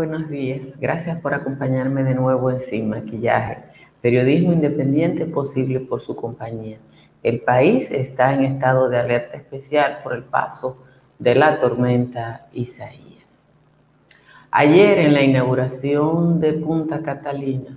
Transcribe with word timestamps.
Buenos 0.00 0.30
días, 0.30 0.62
gracias 0.80 1.20
por 1.20 1.34
acompañarme 1.34 2.02
de 2.02 2.14
nuevo 2.14 2.50
en 2.50 2.58
Sin 2.58 2.88
Maquillaje, 2.88 3.58
periodismo 4.00 4.54
independiente 4.54 5.26
posible 5.26 5.78
por 5.78 6.00
su 6.00 6.16
compañía. 6.16 6.78
El 7.22 7.42
país 7.42 7.90
está 7.90 8.32
en 8.32 8.44
estado 8.44 8.88
de 8.88 8.96
alerta 8.96 9.36
especial 9.36 9.98
por 10.02 10.14
el 10.14 10.22
paso 10.22 10.78
de 11.18 11.34
la 11.34 11.60
tormenta 11.60 12.46
Isaías. 12.54 13.44
Ayer 14.50 15.00
en 15.00 15.12
la 15.12 15.20
inauguración 15.20 16.40
de 16.40 16.54
Punta 16.54 17.02
Catalina 17.02 17.76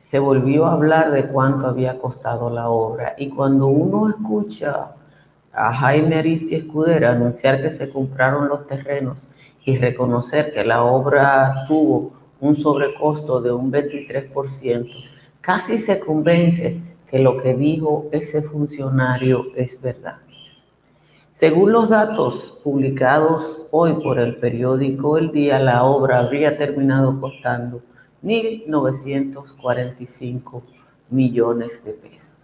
se 0.00 0.18
volvió 0.18 0.66
a 0.66 0.72
hablar 0.72 1.12
de 1.12 1.28
cuánto 1.28 1.68
había 1.68 2.00
costado 2.00 2.50
la 2.50 2.68
obra 2.68 3.14
y 3.16 3.28
cuando 3.28 3.68
uno 3.68 4.10
escucha 4.10 4.88
a 5.52 5.72
Jaime 5.72 6.16
Aristi 6.16 6.56
Escudera 6.56 7.12
anunciar 7.12 7.62
que 7.62 7.70
se 7.70 7.90
compraron 7.90 8.48
los 8.48 8.66
terrenos 8.66 9.30
y 9.66 9.76
reconocer 9.76 10.54
que 10.54 10.64
la 10.64 10.82
obra 10.84 11.66
tuvo 11.68 12.12
un 12.40 12.56
sobrecosto 12.56 13.42
de 13.42 13.52
un 13.52 13.70
23%, 13.70 14.88
casi 15.42 15.76
se 15.78 15.98
convence 15.98 16.80
que 17.10 17.18
lo 17.18 17.42
que 17.42 17.52
dijo 17.54 18.06
ese 18.12 18.40
funcionario 18.42 19.46
es 19.56 19.82
verdad. 19.82 20.18
Según 21.32 21.72
los 21.72 21.88
datos 21.88 22.60
publicados 22.62 23.66
hoy 23.72 23.94
por 23.94 24.20
el 24.20 24.36
periódico 24.36 25.18
El 25.18 25.32
Día, 25.32 25.58
la 25.58 25.82
obra 25.84 26.20
habría 26.20 26.56
terminado 26.56 27.20
costando 27.20 27.82
1.945 28.22 30.62
millones 31.10 31.84
de 31.84 31.92
pesos. 31.92 32.35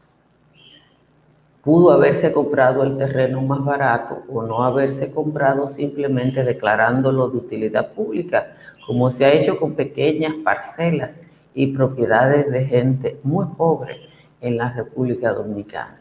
Pudo 1.62 1.92
haberse 1.92 2.32
comprado 2.32 2.82
el 2.82 2.96
terreno 2.96 3.40
más 3.40 3.64
barato 3.64 4.24
o 4.28 4.42
no 4.42 4.64
haberse 4.64 5.12
comprado 5.12 5.68
simplemente 5.68 6.42
declarándolo 6.42 7.28
de 7.28 7.36
utilidad 7.36 7.92
pública, 7.92 8.56
como 8.84 9.10
se 9.12 9.24
ha 9.24 9.32
hecho 9.32 9.58
con 9.58 9.74
pequeñas 9.74 10.34
parcelas 10.42 11.20
y 11.54 11.68
propiedades 11.68 12.50
de 12.50 12.64
gente 12.64 13.20
muy 13.22 13.46
pobre 13.56 13.96
en 14.40 14.56
la 14.56 14.72
República 14.72 15.32
Dominicana. 15.32 16.00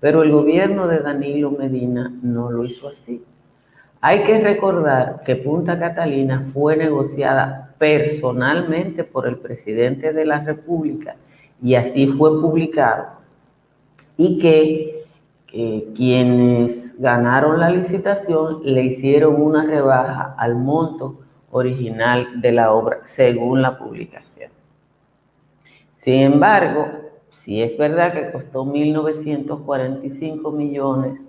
Pero 0.00 0.22
el 0.22 0.32
gobierno 0.32 0.88
de 0.88 1.00
Danilo 1.00 1.50
Medina 1.50 2.10
no 2.22 2.50
lo 2.50 2.64
hizo 2.64 2.88
así. 2.88 3.22
Hay 4.00 4.22
que 4.22 4.40
recordar 4.40 5.22
que 5.24 5.36
Punta 5.36 5.78
Catalina 5.78 6.48
fue 6.54 6.74
negociada 6.74 7.74
personalmente 7.76 9.04
por 9.04 9.26
el 9.26 9.36
presidente 9.36 10.14
de 10.14 10.24
la 10.24 10.40
República 10.40 11.16
y 11.62 11.74
así 11.74 12.06
fue 12.06 12.40
publicado. 12.40 13.25
Y 14.16 14.38
que 14.38 14.96
quienes 15.94 16.98
ganaron 17.00 17.60
la 17.60 17.70
licitación 17.70 18.60
le 18.62 18.82
hicieron 18.82 19.40
una 19.40 19.64
rebaja 19.64 20.34
al 20.36 20.54
monto 20.54 21.20
original 21.50 22.40
de 22.40 22.52
la 22.52 22.72
obra 22.72 22.98
según 23.04 23.62
la 23.62 23.78
publicación. 23.78 24.50
Sin 25.94 26.20
embargo, 26.20 26.88
si 27.30 27.62
es 27.62 27.78
verdad 27.78 28.12
que 28.12 28.30
costó 28.30 28.64
1.945 28.64 30.52
millones, 30.52 31.20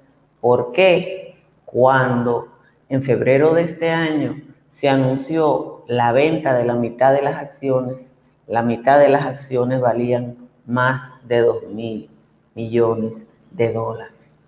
¿por 0.42 0.72
qué 0.72 1.36
cuando 1.66 2.50
en 2.90 3.04
febrero 3.04 3.54
de 3.54 3.64
este 3.64 3.92
año 3.92 4.42
se 4.68 4.90
anunció 4.90 5.84
la 5.88 6.12
venta 6.12 6.54
de 6.54 6.66
la 6.66 6.76
mitad 6.76 7.14
de 7.14 7.22
las 7.22 7.38
acciones, 7.38 8.12
la 8.46 8.62
mitad 8.62 9.00
de 9.00 9.10
las 9.10 9.26
acciones 9.26 9.80
valían 9.80 10.36
más 10.66 11.14
de 11.26 11.40
2 11.40 11.64
mil 11.72 12.10
millones 12.58 13.26
de 13.52 13.72
dólares. 13.72 14.40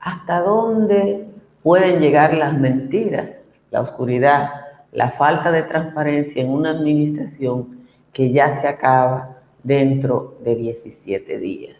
¿Hasta 0.00 0.40
dónde 0.40 1.28
pueden 1.62 2.00
llegar 2.00 2.34
las 2.34 2.58
mentiras, 2.58 3.38
la 3.70 3.82
oscuridad, 3.82 4.50
la 4.92 5.10
falta 5.10 5.52
de 5.52 5.62
transparencia 5.62 6.42
en 6.42 6.48
una 6.50 6.70
administración 6.70 7.82
que 8.14 8.32
ya 8.32 8.60
se 8.60 8.66
acaba 8.66 9.36
dentro 9.62 10.38
de 10.42 10.56
17 10.56 11.38
días? 11.38 11.78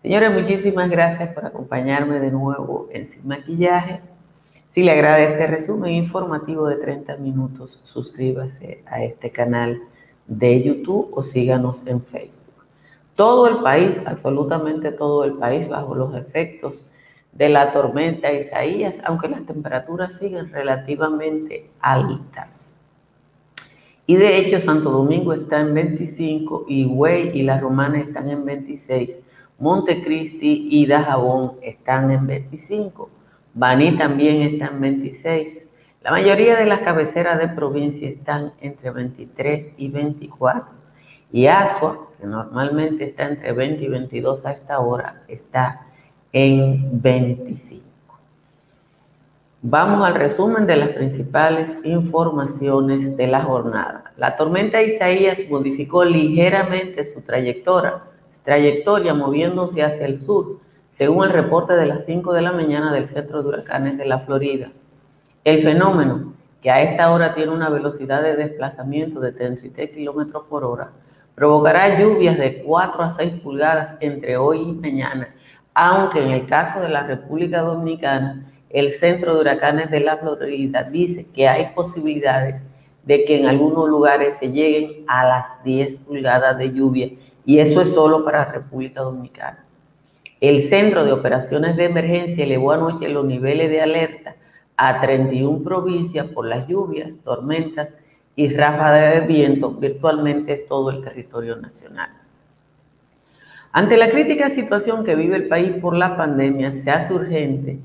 Señores, 0.00 0.32
muchísimas 0.32 0.90
gracias 0.90 1.28
por 1.34 1.44
acompañarme 1.44 2.18
de 2.18 2.30
nuevo 2.30 2.88
en 2.90 3.06
Sin 3.06 3.28
Maquillaje. 3.28 4.00
Si 4.68 4.82
le 4.82 4.92
agrada 4.92 5.20
este 5.20 5.46
resumen 5.46 5.92
informativo 5.92 6.66
de 6.66 6.76
30 6.76 7.18
minutos, 7.18 7.78
suscríbase 7.84 8.82
a 8.86 9.04
este 9.04 9.30
canal 9.30 9.82
de 10.26 10.62
YouTube 10.62 11.10
o 11.12 11.22
síganos 11.22 11.86
en 11.86 12.02
Facebook. 12.02 12.41
Todo 13.14 13.48
el 13.48 13.58
país, 13.58 14.00
absolutamente 14.06 14.92
todo 14.92 15.24
el 15.24 15.34
país, 15.34 15.68
bajo 15.68 15.94
los 15.94 16.14
efectos 16.14 16.86
de 17.32 17.48
la 17.48 17.72
tormenta 17.72 18.32
Isaías, 18.32 18.96
aunque 19.04 19.28
las 19.28 19.44
temperaturas 19.46 20.18
siguen 20.18 20.50
relativamente 20.50 21.70
altas. 21.80 22.74
Y 24.06 24.16
de 24.16 24.36
hecho, 24.36 24.60
Santo 24.60 24.90
Domingo 24.90 25.32
está 25.32 25.60
en 25.60 25.74
25, 25.74 26.66
Higüey 26.68 27.38
y 27.38 27.42
La 27.42 27.60
Romana 27.60 28.00
están 28.00 28.28
en 28.28 28.44
26, 28.44 29.20
Montecristi 29.58 30.68
y 30.70 30.86
Dajabón 30.86 31.52
están 31.62 32.10
en 32.10 32.26
25. 32.26 33.08
Baní 33.54 33.96
también 33.96 34.42
está 34.42 34.66
en 34.66 34.80
26. 34.80 35.66
La 36.02 36.10
mayoría 36.10 36.56
de 36.56 36.66
las 36.66 36.80
cabeceras 36.80 37.38
de 37.38 37.48
provincia 37.48 38.08
están 38.08 38.54
entre 38.60 38.90
23 38.90 39.74
y 39.76 39.88
24. 39.88 40.72
Y 41.30 41.46
Asua, 41.46 42.08
normalmente 42.26 43.04
está 43.04 43.28
entre 43.28 43.52
20 43.52 43.84
y 43.84 43.88
22 43.88 44.46
a 44.46 44.52
esta 44.52 44.80
hora, 44.80 45.22
está 45.28 45.86
en 46.32 47.02
25. 47.02 47.82
Vamos 49.64 50.06
al 50.06 50.14
resumen 50.14 50.66
de 50.66 50.76
las 50.76 50.88
principales 50.88 51.68
informaciones 51.84 53.16
de 53.16 53.26
la 53.28 53.42
jornada. 53.42 54.12
La 54.16 54.36
tormenta 54.36 54.82
Isaías 54.82 55.40
modificó 55.48 56.04
ligeramente 56.04 57.04
su 57.04 57.20
trayectoria, 57.20 58.02
trayectoria 58.44 59.14
moviéndose 59.14 59.82
hacia 59.82 60.06
el 60.06 60.18
sur 60.18 60.58
según 60.92 61.24
el 61.24 61.32
reporte 61.32 61.74
de 61.74 61.86
las 61.86 62.04
5 62.04 62.32
de 62.32 62.42
la 62.42 62.52
mañana 62.52 62.92
del 62.92 63.08
Centro 63.08 63.42
de 63.42 63.48
Huracanes 63.48 63.98
de 63.98 64.04
la 64.04 64.20
Florida. 64.20 64.70
El 65.42 65.62
fenómeno, 65.62 66.34
que 66.60 66.70
a 66.70 66.82
esta 66.82 67.10
hora 67.10 67.34
tiene 67.34 67.50
una 67.50 67.70
velocidad 67.70 68.22
de 68.22 68.36
desplazamiento 68.36 69.18
de 69.18 69.32
33 69.32 69.90
kilómetros 69.90 70.44
por 70.48 70.64
hora, 70.64 70.90
provocará 71.34 71.98
lluvias 71.98 72.38
de 72.38 72.62
4 72.62 73.02
a 73.02 73.10
6 73.10 73.32
pulgadas 73.42 73.94
entre 74.00 74.36
hoy 74.36 74.60
y 74.60 74.72
mañana, 74.72 75.34
aunque 75.74 76.22
en 76.22 76.30
el 76.30 76.46
caso 76.46 76.80
de 76.80 76.88
la 76.88 77.02
República 77.04 77.62
Dominicana, 77.62 78.52
el 78.70 78.90
Centro 78.90 79.34
de 79.34 79.40
Huracanes 79.40 79.90
de 79.90 80.00
la 80.00 80.16
Florida 80.18 80.82
dice 80.84 81.26
que 81.34 81.48
hay 81.48 81.72
posibilidades 81.74 82.62
de 83.04 83.24
que 83.24 83.38
en 83.40 83.46
algunos 83.46 83.88
lugares 83.88 84.38
se 84.38 84.50
lleguen 84.50 85.04
a 85.06 85.24
las 85.24 85.62
10 85.64 85.98
pulgadas 85.98 86.56
de 86.58 86.72
lluvia, 86.72 87.10
y 87.44 87.58
eso 87.58 87.80
es 87.80 87.92
solo 87.92 88.24
para 88.24 88.44
República 88.44 89.02
Dominicana. 89.02 89.64
El 90.40 90.60
Centro 90.60 91.04
de 91.04 91.12
Operaciones 91.12 91.76
de 91.76 91.84
Emergencia 91.84 92.44
elevó 92.44 92.72
anoche 92.72 93.08
los 93.08 93.24
niveles 93.24 93.70
de 93.70 93.80
alerta 93.80 94.36
a 94.76 95.00
31 95.00 95.62
provincias 95.62 96.26
por 96.26 96.46
las 96.46 96.66
lluvias, 96.66 97.20
tormentas 97.22 97.94
y 98.34 98.48
ráfagas 98.54 99.14
de 99.14 99.26
viento, 99.26 99.70
virtualmente 99.70 100.56
todo 100.68 100.90
el 100.90 101.02
territorio 101.02 101.56
nacional. 101.56 102.10
Ante 103.72 103.96
la 103.96 104.10
crítica 104.10 104.50
situación 104.50 105.04
que 105.04 105.14
vive 105.14 105.36
el 105.36 105.48
país 105.48 105.72
por 105.80 105.96
la 105.96 106.16
pandemia, 106.16 106.72
se 106.72 106.90
hace 106.90 107.14
urgente 107.14 107.78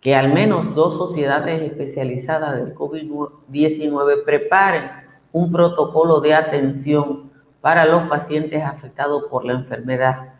que 0.00 0.14
al 0.14 0.32
menos 0.32 0.74
dos 0.74 0.96
sociedades 0.96 1.60
especializadas 1.60 2.56
del 2.56 2.74
COVID-19 2.74 4.24
preparen 4.24 4.90
un 5.32 5.52
protocolo 5.52 6.20
de 6.20 6.34
atención 6.34 7.30
para 7.60 7.84
los 7.84 8.08
pacientes 8.08 8.62
afectados 8.62 9.24
por 9.30 9.44
la 9.44 9.52
enfermedad 9.52 10.30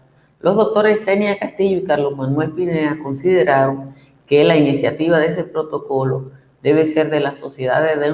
los 0.40 0.56
doctores 0.56 1.02
Senia 1.02 1.38
Castillo 1.38 1.78
y 1.78 1.84
Carlos 1.84 2.16
Manuel 2.16 2.52
Pineda 2.52 2.98
consideraron 3.02 3.94
que 4.26 4.42
la 4.42 4.56
iniciativa 4.56 5.18
de 5.18 5.26
ese 5.26 5.44
protocolo 5.44 6.30
debe 6.62 6.86
ser 6.86 7.10
de 7.10 7.20
las 7.20 7.38
sociedades 7.38 7.98
de 7.98 8.12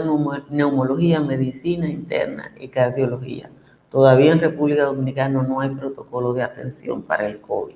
neumología, 0.51 1.21
medicina 1.21 1.89
interna 1.89 2.53
y 2.59 2.69
cardiología. 2.69 3.51
Todavía 3.91 4.33
en 4.33 4.41
República 4.41 4.85
Dominicana 4.85 5.43
no 5.43 5.61
hay 5.61 5.71
protocolo 5.71 6.33
de 6.33 6.43
atención 6.43 7.03
para 7.03 7.27
el 7.27 7.41
COVID. 7.41 7.75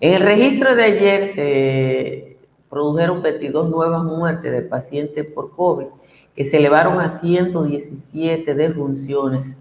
En 0.00 0.14
el 0.14 0.22
registro 0.22 0.74
de 0.74 0.84
ayer 0.84 1.28
se 1.28 2.36
produjeron 2.68 3.22
22 3.22 3.70
nuevas 3.70 4.04
muertes 4.04 4.52
de 4.52 4.62
pacientes 4.62 5.26
por 5.26 5.50
COVID, 5.56 5.86
que 6.34 6.44
se 6.44 6.58
elevaron 6.58 7.00
a 7.00 7.10
117 7.18 8.54
defunciones 8.54 9.56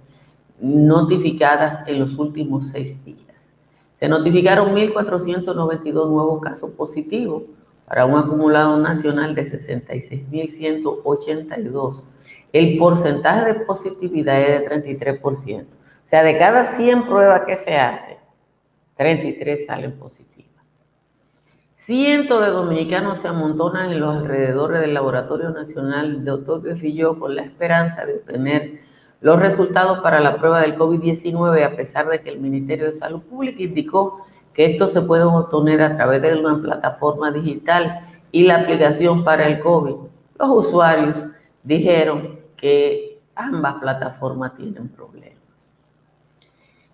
notificadas 0.60 1.88
en 1.88 2.00
los 2.00 2.18
últimos 2.18 2.70
seis 2.70 3.04
días. 3.06 3.54
Se 4.00 4.10
notificaron 4.10 4.76
1.492 4.76 6.10
nuevos 6.10 6.42
casos 6.42 6.72
positivos 6.72 7.44
para 7.88 8.06
un 8.06 8.18
acumulado 8.18 8.78
nacional 8.78 9.36
de 9.36 9.46
66.182. 9.46 12.08
El 12.54 12.78
porcentaje 12.78 13.46
de 13.46 13.56
positividad 13.66 14.40
es 14.42 14.62
de 14.62 14.70
33%. 15.22 15.64
O 15.64 16.08
sea, 16.08 16.24
de 16.24 16.38
cada 16.38 16.64
100 16.66 17.08
pruebas 17.08 17.42
que 17.46 17.58
se 17.58 17.76
hacen, 17.76 18.18
33 18.96 19.66
salen 19.66 19.98
positivas. 19.98 20.46
Cientos 21.76 22.42
de 22.42 22.48
dominicanos 22.48 23.20
se 23.20 23.28
amontonan 23.28 23.92
en 23.92 24.00
los 24.00 24.16
alrededores 24.16 24.82
del 24.82 24.94
Laboratorio 24.94 25.50
Nacional 25.50 26.24
de 26.24 26.32
Doctor 26.32 26.64
Trujillo 26.64 27.20
con 27.20 27.36
la 27.36 27.44
esperanza 27.44 28.06
de 28.06 28.16
obtener 28.16 28.80
los 29.22 29.40
resultados 29.40 30.00
para 30.00 30.20
la 30.20 30.38
prueba 30.38 30.62
del 30.62 30.78
COVID-19, 30.78 31.64
a 31.64 31.76
pesar 31.76 32.08
de 32.08 32.22
que 32.22 32.30
el 32.30 32.40
Ministerio 32.40 32.86
de 32.86 32.94
Salud 32.94 33.22
Pública 33.22 33.62
indicó 33.62 34.26
que 34.56 34.66
esto 34.66 34.88
se 34.88 35.02
puede 35.02 35.24
obtener 35.24 35.82
a 35.82 35.96
través 35.96 36.22
de 36.22 36.40
una 36.40 36.62
plataforma 36.62 37.30
digital 37.30 38.08
y 38.32 38.44
la 38.44 38.62
aplicación 38.62 39.24
para 39.24 39.46
el 39.48 39.60
COVID. 39.60 39.96
Los 40.40 40.50
usuarios 40.50 41.16
dijeron 41.62 42.40
que 42.56 43.20
ambas 43.36 43.76
plataformas 43.76 44.56
tienen 44.56 44.88
problemas. 44.88 45.36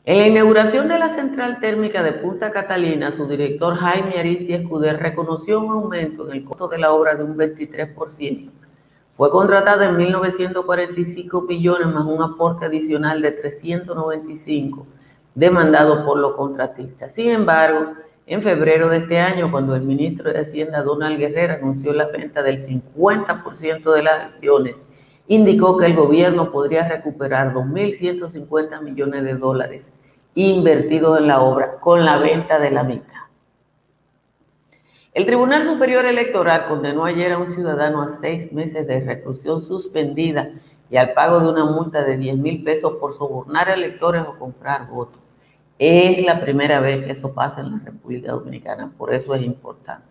En 0.04 0.18
la 0.18 0.28
inauguración 0.28 0.88
de 0.88 0.98
la 0.98 1.10
central 1.10 1.60
térmica 1.60 2.02
de 2.02 2.14
Punta 2.14 2.50
Catalina, 2.50 3.12
su 3.12 3.28
director 3.28 3.76
Jaime 3.76 4.18
Aristi 4.18 4.54
Escuder 4.54 4.98
reconoció 4.98 5.60
un 5.60 5.72
aumento 5.72 6.28
en 6.28 6.38
el 6.38 6.44
costo 6.44 6.68
de 6.68 6.80
la 6.80 6.92
obra 6.92 7.14
de 7.14 7.24
un 7.24 7.38
23%. 7.38 8.50
Fue 9.16 9.30
contratada 9.30 9.88
en 9.88 9.98
1945 9.98 11.42
millones 11.42 11.88
más 11.88 12.06
un 12.06 12.24
aporte 12.24 12.66
adicional 12.66 13.22
de 13.22 13.32
395 13.34 14.88
demandado 15.36 16.06
por 16.06 16.18
los 16.18 16.36
contratistas. 16.36 17.14
Sin 17.14 17.30
embargo, 17.30 17.94
en 18.26 18.42
febrero 18.42 18.90
de 18.90 18.98
este 18.98 19.20
año, 19.20 19.52
cuando 19.52 19.76
el 19.76 19.82
ministro 19.82 20.32
de 20.32 20.40
Hacienda 20.40 20.84
Donald 20.84 21.18
Guerrero 21.18 21.56
anunció 21.56 21.94
la 21.94 22.08
venta 22.08 22.44
del 22.44 22.66
50% 22.66 23.94
de 23.94 24.04
las 24.04 24.26
acciones, 24.26 24.76
indicó 25.28 25.78
que 25.78 25.88
el 25.88 25.96
gobierno 25.96 26.52
podría 26.52 26.88
recuperar 26.88 27.54
2.150 27.54 28.82
millones 28.82 29.24
de 29.24 29.36
dólares 29.36 29.92
invertidos 30.36 31.20
en 31.20 31.28
la 31.28 31.42
obra 31.42 31.80
con 31.80 32.06
la 32.06 32.18
venta 32.18 32.60
de 32.60 32.72
la 32.72 32.84
mitad. 32.84 33.22
El 35.14 35.26
Tribunal 35.26 35.66
Superior 35.66 36.06
Electoral 36.06 36.68
condenó 36.70 37.04
ayer 37.04 37.34
a 37.34 37.38
un 37.38 37.50
ciudadano 37.50 38.02
a 38.02 38.10
seis 38.22 38.54
meses 38.54 38.88
de 38.88 39.02
reclusión 39.02 39.62
suspendida 39.62 40.52
y 40.90 40.98
al 40.98 41.14
pago 41.14 41.40
de 41.40 41.50
una 41.50 41.66
multa 41.66 42.04
de 42.04 42.18
10 42.18 42.38
mil 42.38 42.64
pesos 42.64 42.94
por 42.94 43.14
sobornar 43.14 43.70
a 43.70 43.74
electores 43.74 44.24
o 44.24 44.38
comprar 44.38 44.88
votos. 44.90 45.21
Es 45.84 46.24
la 46.24 46.40
primera 46.40 46.80
vez 46.80 47.04
que 47.04 47.14
eso 47.14 47.34
pasa 47.34 47.62
en 47.62 47.72
la 47.72 47.80
República 47.84 48.34
Dominicana, 48.34 48.92
por 48.96 49.12
eso 49.12 49.34
es 49.34 49.42
importante. 49.42 50.06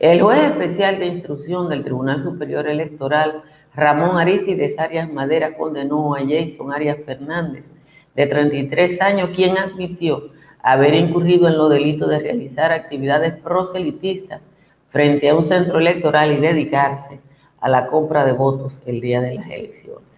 El 0.00 0.20
juez 0.20 0.40
especial 0.40 0.98
de 0.98 1.06
instrucción 1.06 1.68
del 1.68 1.84
Tribunal 1.84 2.20
Superior 2.20 2.66
Electoral, 2.66 3.44
Ramón 3.76 4.18
Aristides 4.18 4.76
Arias 4.76 5.08
Madera, 5.08 5.56
condenó 5.56 6.16
a 6.16 6.22
Jason 6.28 6.72
Arias 6.72 6.98
Fernández, 7.06 7.70
de 8.16 8.26
33 8.26 9.00
años, 9.00 9.30
quien 9.32 9.56
admitió 9.56 10.30
haber 10.64 10.94
incurrido 10.94 11.46
en 11.46 11.58
los 11.58 11.70
delitos 11.70 12.08
de 12.08 12.18
realizar 12.18 12.72
actividades 12.72 13.36
proselitistas 13.36 14.48
frente 14.88 15.28
a 15.28 15.36
un 15.36 15.44
centro 15.44 15.78
electoral 15.78 16.32
y 16.32 16.40
dedicarse 16.40 17.20
a 17.60 17.68
la 17.68 17.86
compra 17.86 18.24
de 18.24 18.32
votos 18.32 18.82
el 18.84 19.00
día 19.00 19.20
de 19.20 19.36
las 19.36 19.46
elecciones. 19.48 20.17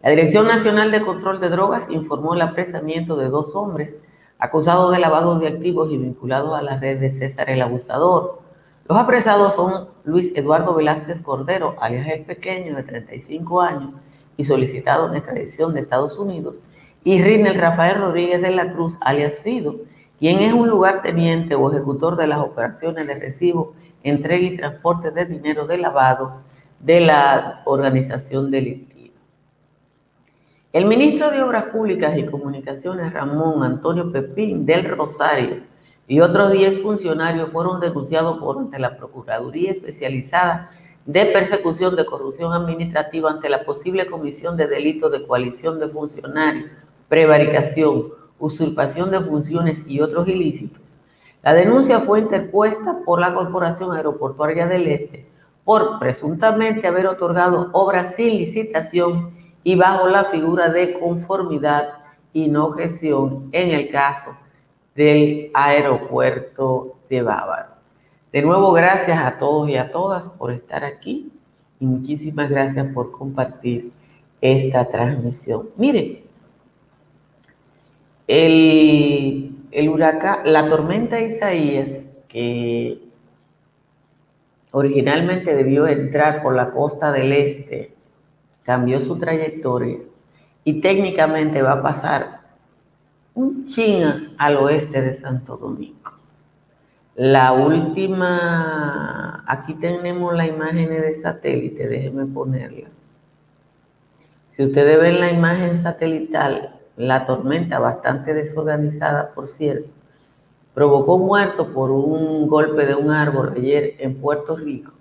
La 0.00 0.10
Dirección 0.10 0.46
Nacional 0.46 0.92
de 0.92 1.02
Control 1.02 1.40
de 1.40 1.48
Drogas 1.48 1.90
informó 1.90 2.34
el 2.34 2.42
apresamiento 2.42 3.16
de 3.16 3.28
dos 3.28 3.56
hombres 3.56 3.98
acusados 4.38 4.92
de 4.92 5.00
lavado 5.00 5.40
de 5.40 5.48
activos 5.48 5.90
y 5.90 5.96
vinculados 5.96 6.56
a 6.56 6.62
la 6.62 6.78
red 6.78 7.00
de 7.00 7.10
César 7.10 7.50
el 7.50 7.60
Abusador. 7.60 8.40
Los 8.88 8.96
apresados 8.96 9.56
son 9.56 9.88
Luis 10.04 10.32
Eduardo 10.36 10.72
Velázquez 10.76 11.20
Cordero, 11.20 11.74
alias 11.80 12.06
El 12.06 12.24
Pequeño, 12.24 12.76
de 12.76 12.84
35 12.84 13.60
años, 13.60 13.90
y 14.36 14.44
solicitado 14.44 15.08
en 15.08 15.16
extradición 15.16 15.74
de 15.74 15.80
Estados 15.80 16.16
Unidos, 16.16 16.54
y 17.02 17.20
Rinel 17.20 17.60
Rafael 17.60 17.98
Rodríguez 18.00 18.40
de 18.40 18.52
la 18.52 18.72
Cruz, 18.72 18.96
alias 19.00 19.40
Fido, 19.42 19.80
quien 20.20 20.38
es 20.38 20.52
un 20.52 20.68
lugarteniente 20.68 21.56
o 21.56 21.72
ejecutor 21.72 22.14
de 22.14 22.28
las 22.28 22.38
operaciones 22.38 23.04
de 23.08 23.14
recibo, 23.16 23.74
entrega 24.04 24.46
y 24.46 24.56
transporte 24.56 25.10
de 25.10 25.24
dinero 25.24 25.66
de 25.66 25.78
lavado 25.78 26.42
de 26.78 27.00
la 27.00 27.62
organización 27.64 28.52
delictiva. 28.52 28.97
El 30.78 30.86
ministro 30.86 31.32
de 31.32 31.42
Obras 31.42 31.64
Públicas 31.64 32.16
y 32.16 32.24
Comunicaciones, 32.24 33.12
Ramón 33.12 33.64
Antonio 33.64 34.12
Pepín 34.12 34.64
del 34.64 34.84
Rosario, 34.84 35.62
y 36.06 36.20
otros 36.20 36.52
10 36.52 36.82
funcionarios 36.82 37.50
fueron 37.50 37.80
denunciados 37.80 38.38
por 38.38 38.58
ante 38.58 38.78
la 38.78 38.96
Procuraduría 38.96 39.72
Especializada 39.72 40.70
de 41.04 41.24
Persecución 41.24 41.96
de 41.96 42.06
Corrupción 42.06 42.52
Administrativa 42.52 43.28
ante 43.28 43.48
la 43.48 43.64
posible 43.64 44.06
comisión 44.06 44.56
de 44.56 44.68
delitos 44.68 45.10
de 45.10 45.26
coalición 45.26 45.80
de 45.80 45.88
funcionarios, 45.88 46.70
prevaricación, 47.08 48.10
usurpación 48.38 49.10
de 49.10 49.20
funciones 49.20 49.82
y 49.84 50.00
otros 50.00 50.28
ilícitos. 50.28 50.80
La 51.42 51.54
denuncia 51.54 51.98
fue 51.98 52.20
interpuesta 52.20 53.00
por 53.04 53.18
la 53.18 53.34
Corporación 53.34 53.96
Aeroportuaria 53.96 54.68
del 54.68 54.86
Este 54.86 55.26
por 55.64 55.98
presuntamente 55.98 56.86
haber 56.86 57.08
otorgado 57.08 57.68
obras 57.72 58.14
sin 58.14 58.38
licitación 58.38 59.37
y 59.64 59.74
bajo 59.74 60.08
la 60.08 60.24
figura 60.24 60.68
de 60.68 60.92
conformidad 60.92 61.90
y 62.32 62.48
no 62.48 62.70
gestión 62.72 63.48
en 63.52 63.70
el 63.70 63.90
caso 63.90 64.36
del 64.94 65.50
aeropuerto 65.54 66.96
de 67.08 67.22
Bávaro. 67.22 67.70
De 68.32 68.42
nuevo, 68.42 68.72
gracias 68.72 69.18
a 69.18 69.38
todos 69.38 69.68
y 69.68 69.76
a 69.76 69.90
todas 69.90 70.28
por 70.28 70.52
estar 70.52 70.84
aquí 70.84 71.32
y 71.80 71.86
muchísimas 71.86 72.50
gracias 72.50 72.86
por 72.92 73.10
compartir 73.12 73.92
esta 74.40 74.90
transmisión. 74.90 75.70
Miren, 75.76 76.20
el, 78.26 79.56
el 79.70 79.88
huracán, 79.88 80.40
la 80.44 80.68
tormenta 80.68 81.20
Isaías, 81.20 81.90
que 82.28 83.00
originalmente 84.70 85.56
debió 85.56 85.86
entrar 85.86 86.42
por 86.42 86.54
la 86.54 86.70
costa 86.70 87.10
del 87.10 87.32
este 87.32 87.97
cambió 88.68 89.00
su 89.00 89.16
trayectoria 89.16 89.96
y 90.62 90.82
técnicamente 90.82 91.62
va 91.62 91.72
a 91.72 91.82
pasar 91.82 92.40
un 93.32 93.64
chin 93.64 94.34
al 94.36 94.56
oeste 94.58 95.00
de 95.00 95.14
Santo 95.14 95.56
Domingo. 95.56 96.12
La 97.14 97.52
última, 97.52 99.42
aquí 99.46 99.72
tenemos 99.72 100.34
la 100.34 100.46
imagen 100.46 100.90
de 100.90 101.14
satélite, 101.14 101.88
déjenme 101.88 102.26
ponerla. 102.26 102.88
Si 104.50 104.62
ustedes 104.66 105.00
ven 105.00 105.18
la 105.20 105.30
imagen 105.30 105.78
satelital, 105.78 106.78
la 106.98 107.24
tormenta 107.24 107.78
bastante 107.78 108.34
desorganizada, 108.34 109.30
por 109.30 109.48
cierto, 109.48 109.88
provocó 110.74 111.16
muertos 111.16 111.68
por 111.68 111.90
un 111.90 112.46
golpe 112.46 112.84
de 112.84 112.96
un 112.96 113.12
árbol 113.12 113.54
ayer 113.56 113.94
en 113.98 114.16
Puerto 114.16 114.56
Rico 114.56 114.92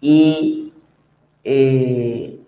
y 0.00 0.61
eh, 1.44 2.40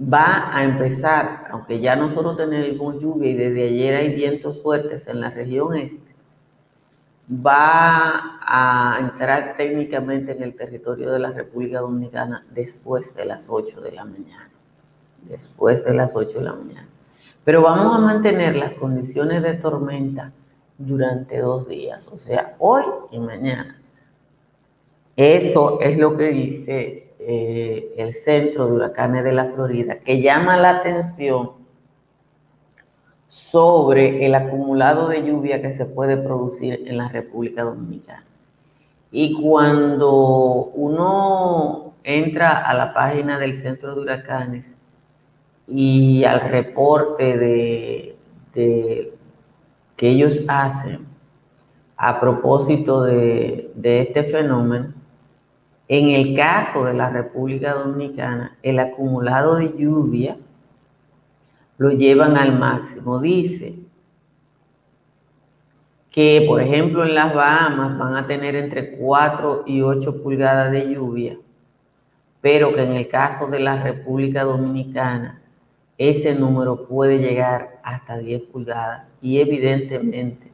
va 0.00 0.56
a 0.56 0.64
empezar, 0.64 1.46
aunque 1.50 1.80
ya 1.80 1.96
nosotros 1.96 2.36
tenemos 2.36 3.00
lluvia 3.00 3.30
y 3.30 3.34
desde 3.34 3.68
ayer 3.68 3.94
hay 3.94 4.14
vientos 4.14 4.62
fuertes 4.62 5.06
en 5.06 5.20
la 5.20 5.30
región 5.30 5.76
este, 5.76 6.12
va 7.30 8.38
a 8.40 8.98
entrar 9.00 9.56
técnicamente 9.56 10.32
en 10.32 10.42
el 10.42 10.54
territorio 10.54 11.12
de 11.12 11.18
la 11.18 11.30
República 11.30 11.80
Dominicana 11.80 12.44
después 12.50 13.14
de 13.14 13.24
las 13.24 13.46
8 13.48 13.80
de 13.80 13.92
la 13.92 14.04
mañana. 14.04 14.50
Después 15.22 15.84
de 15.84 15.94
las 15.94 16.16
8 16.16 16.38
de 16.38 16.44
la 16.44 16.52
mañana. 16.52 16.88
Pero 17.44 17.62
vamos 17.62 17.94
a 17.94 17.98
mantener 17.98 18.56
las 18.56 18.74
condiciones 18.74 19.42
de 19.42 19.54
tormenta 19.54 20.32
durante 20.78 21.38
dos 21.38 21.68
días, 21.68 22.08
o 22.08 22.18
sea, 22.18 22.56
hoy 22.58 22.84
y 23.10 23.18
mañana. 23.18 23.80
Eso 25.16 25.80
es 25.80 25.98
lo 25.98 26.16
que 26.16 26.28
dice 26.30 27.11
eh, 27.26 27.94
el 27.96 28.14
centro 28.14 28.66
de 28.66 28.72
huracanes 28.72 29.24
de 29.24 29.32
la 29.32 29.46
Florida, 29.46 29.98
que 30.00 30.20
llama 30.20 30.56
la 30.56 30.70
atención 30.70 31.52
sobre 33.28 34.26
el 34.26 34.34
acumulado 34.34 35.08
de 35.08 35.22
lluvia 35.22 35.62
que 35.62 35.72
se 35.72 35.86
puede 35.86 36.16
producir 36.16 36.82
en 36.86 36.96
la 36.96 37.08
República 37.08 37.62
Dominicana. 37.62 38.24
Y 39.10 39.40
cuando 39.40 40.70
uno 40.74 41.94
entra 42.04 42.58
a 42.58 42.74
la 42.74 42.92
página 42.92 43.38
del 43.38 43.58
centro 43.58 43.94
de 43.94 44.00
huracanes 44.00 44.74
y 45.68 46.24
al 46.24 46.40
reporte 46.40 47.38
de, 47.38 48.16
que 48.52 50.08
ellos 50.08 50.42
hacen 50.48 51.06
a 51.96 52.20
propósito 52.20 53.04
de 53.04 53.70
este 53.82 54.24
fenómeno, 54.24 54.92
en 55.92 56.08
el 56.08 56.34
caso 56.34 56.86
de 56.86 56.94
la 56.94 57.10
República 57.10 57.74
Dominicana, 57.74 58.56
el 58.62 58.78
acumulado 58.78 59.56
de 59.56 59.74
lluvia 59.76 60.38
lo 61.76 61.90
llevan 61.90 62.38
al 62.38 62.58
máximo. 62.58 63.18
Dice 63.18 63.74
que, 66.10 66.46
por 66.48 66.62
ejemplo, 66.62 67.04
en 67.04 67.14
las 67.14 67.34
Bahamas 67.34 67.98
van 67.98 68.16
a 68.16 68.26
tener 68.26 68.56
entre 68.56 68.96
4 68.96 69.64
y 69.66 69.82
8 69.82 70.22
pulgadas 70.22 70.72
de 70.72 70.94
lluvia, 70.94 71.36
pero 72.40 72.72
que 72.72 72.84
en 72.84 72.92
el 72.92 73.08
caso 73.08 73.48
de 73.48 73.60
la 73.60 73.82
República 73.82 74.44
Dominicana 74.44 75.42
ese 75.98 76.34
número 76.34 76.86
puede 76.86 77.18
llegar 77.18 77.80
hasta 77.82 78.16
10 78.16 78.44
pulgadas 78.44 79.12
y 79.20 79.40
evidentemente 79.40 80.50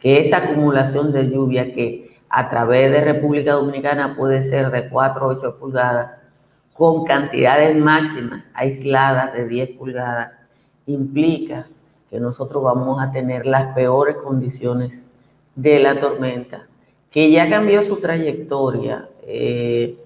que 0.00 0.18
esa 0.18 0.38
acumulación 0.38 1.12
de 1.12 1.30
lluvia 1.30 1.72
que 1.72 2.09
a 2.30 2.48
través 2.48 2.92
de 2.92 3.00
República 3.00 3.54
Dominicana 3.54 4.14
puede 4.16 4.44
ser 4.44 4.70
de 4.70 4.88
4 4.88 5.26
o 5.26 5.30
8 5.30 5.58
pulgadas, 5.58 6.20
con 6.72 7.04
cantidades 7.04 7.76
máximas 7.76 8.44
aisladas 8.54 9.34
de 9.34 9.46
10 9.46 9.70
pulgadas, 9.76 10.32
implica 10.86 11.66
que 12.08 12.20
nosotros 12.20 12.62
vamos 12.62 13.02
a 13.02 13.10
tener 13.10 13.46
las 13.46 13.74
peores 13.74 14.16
condiciones 14.16 15.06
de 15.56 15.80
la 15.80 15.98
tormenta, 16.00 16.66
que 17.10 17.30
ya 17.30 17.50
cambió 17.50 17.84
su 17.84 17.96
trayectoria. 17.96 19.08
Eh, 19.26 19.98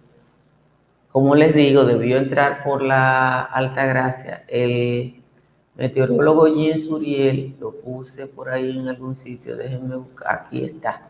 como 1.12 1.34
les 1.36 1.54
digo, 1.54 1.84
debió 1.84 2.16
entrar 2.16 2.64
por 2.64 2.82
la 2.82 3.42
Alta 3.42 3.86
Gracia. 3.86 4.44
El 4.48 5.22
meteorólogo 5.76 6.48
Jean 6.48 6.80
Suriel, 6.80 7.54
lo 7.60 7.72
puse 7.72 8.26
por 8.26 8.48
ahí 8.48 8.78
en 8.78 8.88
algún 8.88 9.14
sitio, 9.14 9.56
déjenme 9.56 9.96
buscar, 9.96 10.46
aquí 10.46 10.64
está. 10.64 11.08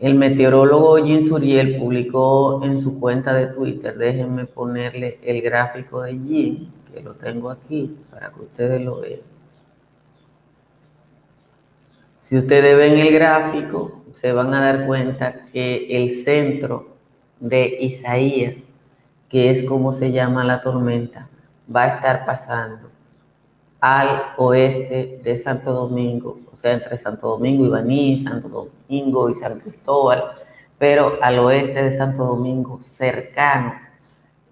El 0.00 0.14
meteorólogo 0.14 0.98
Jean 0.98 1.26
Suriel 1.26 1.76
publicó 1.76 2.62
en 2.62 2.78
su 2.78 3.00
cuenta 3.00 3.34
de 3.34 3.48
Twitter, 3.48 3.98
déjenme 3.98 4.44
ponerle 4.44 5.18
el 5.24 5.42
gráfico 5.42 6.02
de 6.02 6.12
Jean, 6.12 6.72
que 6.92 7.02
lo 7.02 7.14
tengo 7.14 7.50
aquí 7.50 7.96
para 8.10 8.30
que 8.30 8.42
ustedes 8.42 8.80
lo 8.80 9.00
vean. 9.00 9.20
Si 12.20 12.36
ustedes 12.36 12.76
ven 12.76 12.98
el 12.98 13.12
gráfico, 13.12 14.02
se 14.12 14.32
van 14.32 14.54
a 14.54 14.60
dar 14.60 14.86
cuenta 14.86 15.46
que 15.52 15.86
el 15.90 16.22
centro 16.24 16.96
de 17.40 17.78
Isaías, 17.80 18.56
que 19.28 19.50
es 19.50 19.64
como 19.64 19.92
se 19.92 20.12
llama 20.12 20.44
la 20.44 20.60
tormenta, 20.62 21.28
va 21.74 21.84
a 21.84 21.88
estar 21.96 22.24
pasando 22.24 22.97
al 23.80 24.34
oeste 24.36 25.20
de 25.22 25.38
Santo 25.38 25.72
Domingo, 25.72 26.38
o 26.52 26.56
sea, 26.56 26.72
entre 26.72 26.98
Santo 26.98 27.28
Domingo 27.28 27.64
y 27.64 27.68
Baní, 27.68 28.18
Santo 28.18 28.70
Domingo 28.88 29.30
y 29.30 29.34
San 29.34 29.60
Cristóbal, 29.60 30.24
pero 30.78 31.18
al 31.20 31.38
oeste 31.38 31.82
de 31.82 31.96
Santo 31.96 32.24
Domingo, 32.24 32.80
cercano, 32.80 33.74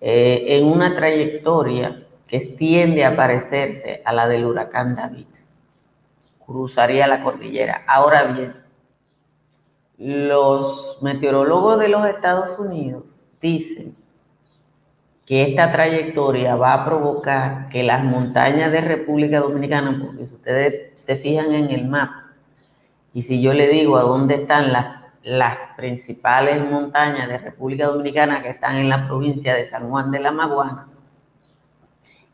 eh, 0.01 0.45
en 0.49 0.67
una 0.67 0.95
trayectoria 0.95 2.07
que 2.27 2.41
tiende 2.41 3.05
a 3.05 3.17
parecerse 3.17 4.03
a 4.05 4.13
la 4.13 4.29
del 4.29 4.45
huracán 4.45 4.95
David 4.97 5.27
cruzaría 6.47 7.07
la 7.07 7.23
cordillera. 7.23 7.83
Ahora 7.89 8.25
bien, 8.25 8.55
los 9.99 10.99
meteorólogos 11.03 11.81
de 11.81 11.89
los 11.89 12.07
Estados 12.07 12.59
Unidos 12.59 13.27
dicen 13.41 13.97
que 15.27 15.43
esta 15.43 15.73
trayectoria 15.73 16.55
va 16.55 16.73
a 16.73 16.85
provocar 16.85 17.69
que 17.69 17.83
las 17.83 18.05
montañas 18.05 18.71
de 18.71 18.81
República 18.81 19.41
Dominicana, 19.41 20.01
porque 20.01 20.27
si 20.27 20.37
ustedes 20.37 20.93
se 20.95 21.17
fijan 21.17 21.53
en 21.53 21.71
el 21.71 21.89
mapa, 21.89 22.31
y 23.13 23.23
si 23.23 23.43
yo 23.43 23.53
le 23.53 23.67
digo 23.69 23.97
a 23.97 24.03
dónde 24.03 24.37
están 24.37 24.73
las, 24.73 25.03
las 25.25 25.59
principales 25.77 26.65
montañas 26.65 27.29
de 27.29 27.39
República 27.39 27.87
Dominicana 27.87 28.41
que 28.41 28.51
están 28.51 28.77
en 28.77 28.89
la 28.89 29.09
provincia 29.09 29.55
de 29.57 29.69
San 29.69 29.89
Juan 29.91 30.13
de 30.13 30.21
la 30.21 30.31
Maguana, 30.31 30.87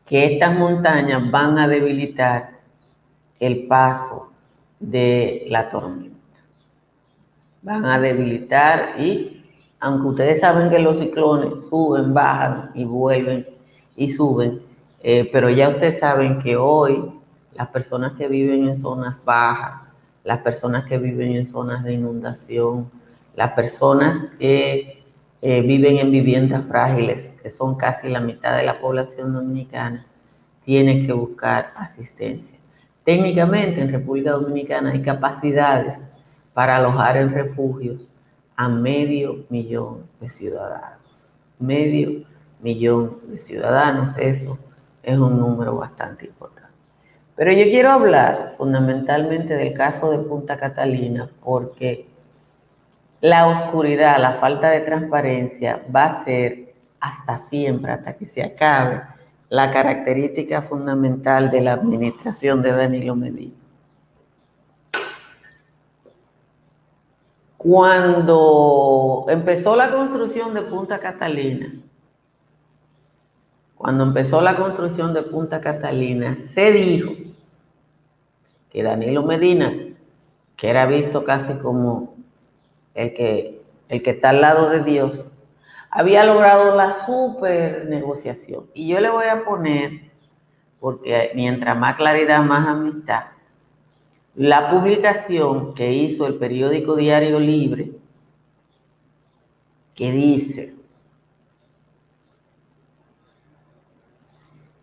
que 0.05 0.33
estas 0.33 0.55
montañas 0.55 1.31
van 1.31 1.57
a 1.57 1.67
debilitar 1.67 2.51
el 3.39 3.65
paso 3.65 4.31
de 4.79 5.45
la 5.47 5.71
tormenta. 5.71 6.13
Van 7.63 7.85
a 7.85 7.99
debilitar 7.99 8.99
y, 8.99 9.42
aunque 9.83 10.07
ustedes 10.07 10.39
saben 10.39 10.69
que 10.69 10.79
los 10.79 10.97
ciclones 10.97 11.65
suben, 11.65 12.13
bajan 12.13 12.71
y 12.73 12.85
vuelven 12.85 13.45
y 13.97 14.09
suben, 14.09 14.61
eh, 15.01 15.29
pero 15.29 15.49
ya 15.49 15.67
ustedes 15.67 15.99
saben 15.99 16.39
que 16.39 16.55
hoy 16.55 17.11
las 17.53 17.67
personas 17.67 18.13
que 18.13 18.29
viven 18.29 18.65
en 18.65 18.77
zonas 18.77 19.21
bajas, 19.25 19.81
las 20.23 20.39
personas 20.39 20.85
que 20.85 20.97
viven 20.97 21.35
en 21.35 21.45
zonas 21.45 21.83
de 21.83 21.95
inundación, 21.95 22.89
las 23.35 23.51
personas 23.51 24.23
que 24.39 25.03
eh, 25.41 25.61
viven 25.61 25.97
en 25.97 26.11
viviendas 26.11 26.65
frágiles, 26.65 27.33
que 27.43 27.49
son 27.49 27.75
casi 27.75 28.07
la 28.07 28.21
mitad 28.21 28.55
de 28.55 28.63
la 28.63 28.79
población 28.79 29.33
dominicana, 29.33 30.05
tienen 30.63 31.05
que 31.05 31.11
buscar 31.11 31.73
asistencia. 31.75 32.57
Técnicamente 33.03 33.81
en 33.81 33.91
República 33.91 34.31
Dominicana 34.31 34.91
hay 34.91 35.01
capacidades 35.01 35.97
para 36.53 36.77
alojar 36.77 37.17
en 37.17 37.33
refugios 37.33 38.12
a 38.55 38.69
medio 38.69 39.45
millón 39.49 40.03
de 40.19 40.29
ciudadanos. 40.29 40.99
Medio 41.59 42.23
millón 42.61 43.19
de 43.27 43.39
ciudadanos, 43.39 44.17
eso 44.17 44.57
es 45.01 45.17
un 45.17 45.37
número 45.37 45.75
bastante 45.77 46.25
importante. 46.25 46.71
Pero 47.35 47.51
yo 47.51 47.63
quiero 47.63 47.91
hablar 47.91 48.55
fundamentalmente 48.57 49.55
del 49.55 49.73
caso 49.73 50.11
de 50.11 50.19
Punta 50.19 50.57
Catalina 50.57 51.29
porque 51.43 52.05
la 53.21 53.47
oscuridad, 53.47 54.19
la 54.19 54.33
falta 54.33 54.69
de 54.69 54.81
transparencia 54.81 55.81
va 55.93 56.05
a 56.05 56.25
ser 56.25 56.73
hasta 56.99 57.37
siempre, 57.37 57.91
hasta 57.91 58.13
que 58.13 58.25
se 58.25 58.43
acabe 58.43 59.01
la 59.49 59.71
característica 59.71 60.61
fundamental 60.63 61.51
de 61.51 61.61
la 61.61 61.73
administración 61.73 62.61
de 62.61 62.71
Danilo 62.71 63.15
Medina. 63.15 63.62
Cuando 67.63 69.25
empezó 69.29 69.77
la 69.77 69.89
construcción 69.89 70.53
de 70.53 70.63
Punta 70.63 70.99
Catalina, 70.99 71.73
cuando 73.73 74.03
empezó 74.03 74.41
la 74.41 74.57
construcción 74.57 75.13
de 75.13 75.21
Punta 75.21 75.61
Catalina, 75.61 76.35
se 76.53 76.73
dijo 76.73 77.13
que 78.69 78.83
Danilo 78.83 79.23
Medina, 79.23 79.73
que 80.57 80.69
era 80.69 80.85
visto 80.87 81.23
casi 81.23 81.53
como 81.53 82.15
el 82.93 83.13
que, 83.13 83.61
el 83.87 84.03
que 84.03 84.09
está 84.09 84.31
al 84.31 84.41
lado 84.41 84.69
de 84.69 84.83
Dios, 84.83 85.31
había 85.89 86.25
logrado 86.25 86.75
la 86.75 86.91
super 86.91 87.85
negociación. 87.85 88.65
Y 88.73 88.89
yo 88.89 88.99
le 88.99 89.09
voy 89.09 89.27
a 89.27 89.45
poner, 89.45 90.11
porque 90.81 91.31
mientras 91.33 91.77
más 91.77 91.95
claridad, 91.95 92.43
más 92.43 92.67
amistad, 92.67 93.23
la 94.35 94.71
publicación 94.71 95.73
que 95.73 95.91
hizo 95.91 96.25
el 96.25 96.35
periódico 96.35 96.95
Diario 96.95 97.39
Libre, 97.39 97.91
que 99.93 100.11
dice, 100.11 100.73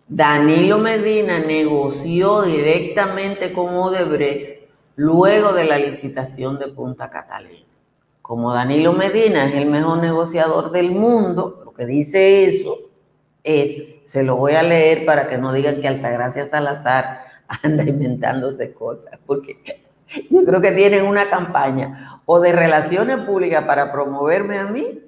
Danilo 0.06 0.78
Medina 0.78 1.38
negoció 1.38 2.42
directamente 2.42 3.52
con 3.52 3.74
Odebrecht 3.74 4.68
luego 4.96 5.52
de 5.52 5.64
la 5.64 5.78
licitación 5.78 6.58
de 6.58 6.68
Punta 6.68 7.10
Catalina. 7.10 7.66
Como 8.20 8.52
Danilo 8.52 8.92
Medina 8.92 9.48
es 9.48 9.54
el 9.54 9.66
mejor 9.66 9.98
negociador 9.98 10.70
del 10.72 10.90
mundo, 10.90 11.62
lo 11.64 11.72
que 11.72 11.86
dice 11.86 12.44
eso 12.44 12.78
es, 13.42 14.00
se 14.04 14.22
lo 14.22 14.36
voy 14.36 14.52
a 14.52 14.62
leer 14.62 15.06
para 15.06 15.28
que 15.28 15.38
no 15.38 15.52
digan 15.52 15.80
que 15.80 15.88
Altagracia 15.88 16.48
Salazar 16.48 17.29
anda 17.62 17.82
inventándose 17.82 18.72
cosas, 18.72 19.18
porque 19.26 19.82
yo 20.30 20.44
creo 20.44 20.60
que 20.60 20.72
tienen 20.72 21.04
una 21.04 21.28
campaña 21.28 22.22
o 22.26 22.40
de 22.40 22.52
relaciones 22.52 23.18
públicas 23.26 23.64
para 23.64 23.92
promoverme 23.92 24.58
a 24.58 24.66
mí, 24.66 25.02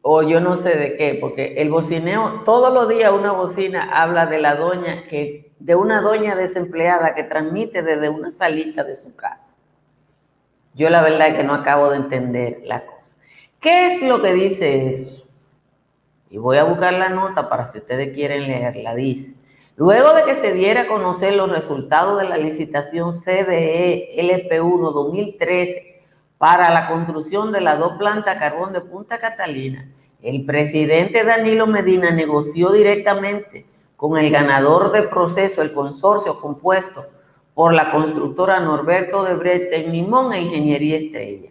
o 0.00 0.22
yo 0.22 0.40
no 0.40 0.56
sé 0.56 0.76
de 0.76 0.96
qué, 0.96 1.18
porque 1.20 1.54
el 1.58 1.70
bocineo, 1.70 2.42
todos 2.44 2.72
los 2.72 2.88
días 2.88 3.12
una 3.12 3.32
bocina 3.32 3.90
habla 3.92 4.26
de 4.26 4.38
la 4.38 4.54
doña 4.54 5.04
que, 5.08 5.52
de 5.58 5.74
una 5.74 6.00
doña 6.00 6.34
desempleada 6.34 7.14
que 7.14 7.24
transmite 7.24 7.82
desde 7.82 8.08
una 8.08 8.30
salita 8.30 8.84
de 8.84 8.94
su 8.94 9.14
casa. 9.14 9.44
Yo 10.74 10.88
la 10.88 11.02
verdad 11.02 11.28
es 11.28 11.34
que 11.34 11.44
no 11.44 11.54
acabo 11.54 11.90
de 11.90 11.96
entender 11.96 12.62
la 12.64 12.86
cosa. 12.86 13.16
¿Qué 13.60 13.88
es 13.88 14.02
lo 14.02 14.22
que 14.22 14.32
dice 14.32 14.88
eso? 14.88 15.26
Y 16.30 16.38
voy 16.38 16.58
a 16.58 16.64
buscar 16.64 16.92
la 16.92 17.08
nota 17.08 17.48
para 17.48 17.66
si 17.66 17.78
ustedes 17.78 18.14
quieren 18.14 18.46
leerla. 18.46 18.94
Dice, 18.94 19.34
luego 19.78 20.12
de 20.12 20.24
que 20.24 20.34
se 20.34 20.52
diera 20.54 20.82
a 20.82 20.86
conocer 20.88 21.34
los 21.36 21.48
resultados 21.48 22.20
de 22.20 22.28
la 22.28 22.36
licitación 22.36 23.12
CDE 23.12 24.10
LP1 24.18 24.92
2013 24.92 26.02
para 26.36 26.68
la 26.70 26.88
construcción 26.88 27.52
de 27.52 27.60
las 27.60 27.78
dos 27.78 27.92
plantas 27.96 28.36
carbón 28.36 28.72
de 28.72 28.80
Punta 28.80 29.18
Catalina, 29.18 29.88
el 30.20 30.44
presidente 30.44 31.22
Danilo 31.22 31.68
Medina 31.68 32.10
negoció 32.10 32.72
directamente 32.72 33.66
con 33.96 34.18
el 34.18 34.32
ganador 34.32 34.90
del 34.90 35.08
proceso, 35.08 35.62
el 35.62 35.72
consorcio 35.72 36.40
compuesto 36.40 37.06
por 37.54 37.72
la 37.72 37.92
constructora 37.92 38.58
Norberto 38.58 39.22
de 39.22 39.34
Brecht 39.34 39.70
Tecnimón 39.70 40.32
e 40.32 40.40
Ingeniería 40.40 40.98
Estrella. 40.98 41.50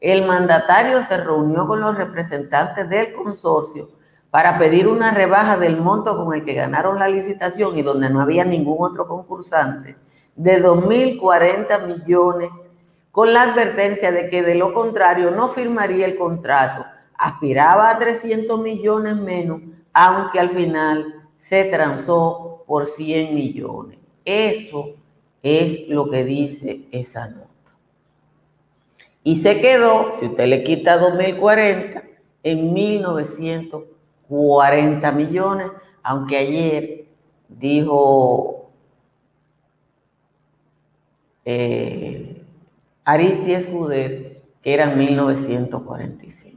El 0.00 0.26
mandatario 0.26 1.02
se 1.02 1.18
reunió 1.18 1.66
con 1.66 1.80
los 1.80 1.94
representantes 1.94 2.88
del 2.88 3.12
consorcio 3.12 3.95
para 4.36 4.58
pedir 4.58 4.86
una 4.86 5.12
rebaja 5.12 5.56
del 5.56 5.78
monto 5.78 6.14
con 6.14 6.34
el 6.34 6.44
que 6.44 6.52
ganaron 6.52 6.98
la 6.98 7.08
licitación 7.08 7.78
y 7.78 7.80
donde 7.80 8.10
no 8.10 8.20
había 8.20 8.44
ningún 8.44 8.76
otro 8.84 9.08
concursante 9.08 9.96
de 10.34 10.62
2.040 10.62 11.86
millones 11.86 12.52
con 13.10 13.32
la 13.32 13.40
advertencia 13.40 14.12
de 14.12 14.28
que 14.28 14.42
de 14.42 14.54
lo 14.54 14.74
contrario 14.74 15.30
no 15.30 15.48
firmaría 15.48 16.04
el 16.04 16.18
contrato. 16.18 16.84
Aspiraba 17.16 17.88
a 17.88 17.98
300 17.98 18.60
millones 18.60 19.16
menos, 19.16 19.62
aunque 19.94 20.38
al 20.38 20.50
final 20.50 21.14
se 21.38 21.64
transó 21.64 22.62
por 22.66 22.88
100 22.88 23.34
millones. 23.34 23.98
Eso 24.22 24.96
es 25.42 25.88
lo 25.88 26.10
que 26.10 26.24
dice 26.24 26.82
esa 26.92 27.28
nota. 27.28 27.48
Y 29.22 29.36
se 29.36 29.62
quedó, 29.62 30.12
si 30.18 30.26
usted 30.26 30.46
le 30.46 30.62
quita 30.62 30.98
2040, 30.98 32.02
en 32.42 32.74
1940 32.74 33.95
millones, 34.28 35.70
aunque 36.02 36.36
ayer 36.36 37.06
dijo 37.48 38.70
eh, 41.44 42.44
Aristides 43.04 43.68
Juder 43.68 44.42
que 44.62 44.74
eran 44.74 44.98
1945. 44.98 46.56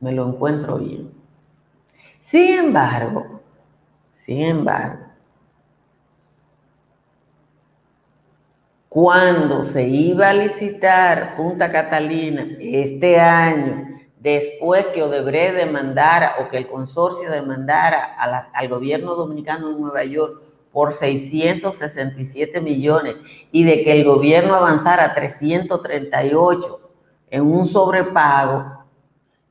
Me 0.00 0.12
lo 0.12 0.28
encuentro 0.28 0.78
bien. 0.78 1.10
Sin 2.20 2.58
embargo, 2.58 3.40
sin 4.14 4.42
embargo, 4.42 5.06
cuando 8.88 9.64
se 9.64 9.88
iba 9.88 10.28
a 10.28 10.34
licitar 10.34 11.36
Punta 11.36 11.70
Catalina 11.70 12.46
este 12.60 13.18
año, 13.18 13.97
después 14.20 14.86
que 14.86 15.02
Odebrecht 15.02 15.54
demandara 15.54 16.36
o 16.40 16.48
que 16.48 16.56
el 16.56 16.66
consorcio 16.66 17.30
demandara 17.30 18.16
al 18.52 18.68
gobierno 18.68 19.14
dominicano 19.14 19.70
en 19.70 19.80
Nueva 19.80 20.04
York 20.04 20.42
por 20.72 20.94
667 20.94 22.60
millones 22.60 23.16
y 23.52 23.64
de 23.64 23.84
que 23.84 23.92
el 23.92 24.04
gobierno 24.04 24.54
avanzara 24.54 25.04
a 25.04 25.14
338 25.14 26.80
en 27.30 27.42
un 27.42 27.68
sobrepago, 27.68 28.84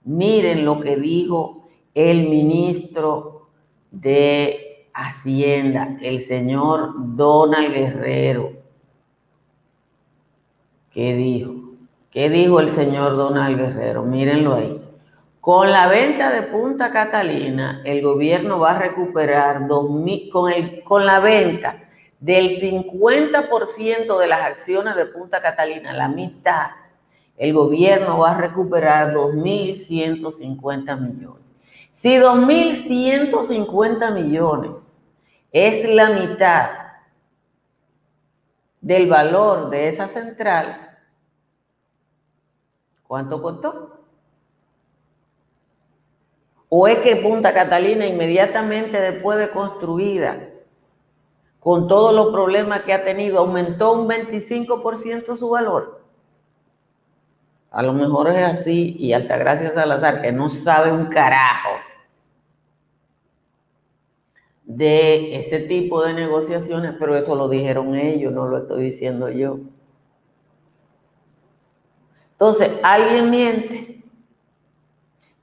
miren 0.04 0.66
lo 0.66 0.80
que 0.80 0.96
dijo 0.96 1.68
el 1.94 2.30
ministro 2.30 3.50
de 3.92 4.90
Hacienda, 4.94 5.98
el 6.02 6.24
señor 6.24 6.94
Donald 7.16 7.74
Guerrero 7.74 8.58
¿Qué 10.98 11.14
dijo? 11.14 11.57
¿Qué 12.12 12.30
dijo 12.30 12.60
el 12.60 12.72
señor 12.72 13.18
Donald 13.18 13.58
Guerrero? 13.58 14.04
Mírenlo 14.04 14.56
ahí. 14.56 14.82
Con 15.42 15.72
la 15.72 15.88
venta 15.88 16.32
de 16.32 16.44
Punta 16.44 16.92
Catalina, 16.92 17.82
el 17.86 18.02
gobierno 18.02 18.60
va 18.60 18.72
a 18.72 18.80
recuperar 18.80 19.68
con, 19.68 20.52
el, 20.52 20.84
con 20.84 21.06
la 21.06 21.20
venta 21.20 21.84
del 22.20 22.60
50% 22.60 24.20
de 24.20 24.28
las 24.28 24.42
acciones 24.42 24.96
de 24.96 25.06
Punta 25.06 25.42
Catalina, 25.42 25.94
la 25.94 26.08
mitad, 26.08 26.72
el 27.38 27.54
gobierno 27.54 28.18
va 28.18 28.32
a 28.32 28.38
recuperar 28.38 29.14
2.150 29.14 31.00
millones. 31.00 31.46
Si 31.94 32.18
2.150 32.18 34.14
millones 34.14 34.72
es 35.52 35.90
la 35.90 36.10
mitad 36.10 36.70
del 38.82 39.08
valor 39.08 39.70
de 39.70 39.90
esa 39.90 40.08
central, 40.08 40.87
¿Cuánto 43.08 43.42
costó? 43.42 43.98
¿O 46.70 46.88
es 46.88 47.00
que 47.00 47.16
Punta 47.16 47.54
Catalina 47.54 48.06
inmediatamente 48.06 49.00
después 49.00 49.40
de 49.40 49.50
construida, 49.50 50.50
con 51.60 51.88
todos 51.88 52.14
los 52.14 52.32
problemas 52.32 52.82
que 52.82 52.94
ha 52.94 53.04
tenido, 53.04 53.40
aumentó 53.40 53.94
un 53.94 54.08
25% 54.08 55.38
su 55.38 55.50
valor? 55.50 56.02
A 57.72 57.84
lo 57.84 57.94
mejor 57.94 58.30
es 58.30 58.46
así 58.46 58.96
y 59.00 59.14
Altagracia 59.14 59.74
Salazar, 59.74 60.22
que 60.22 60.32
no 60.32 60.50
sabe 60.50 60.92
un 60.92 61.06
carajo 61.08 61.70
de 64.66 65.40
ese 65.40 65.60
tipo 65.60 66.04
de 66.04 66.14
negociaciones, 66.14 66.96
pero 67.00 67.16
eso 67.16 67.36
lo 67.36 67.48
dijeron 67.48 67.96
ellos, 67.96 68.34
no 68.34 68.48
lo 68.48 68.58
estoy 68.58 68.84
diciendo 68.84 69.30
yo. 69.30 69.60
Entonces, 72.40 72.72
alguien 72.84 73.32
miente. 73.32 74.04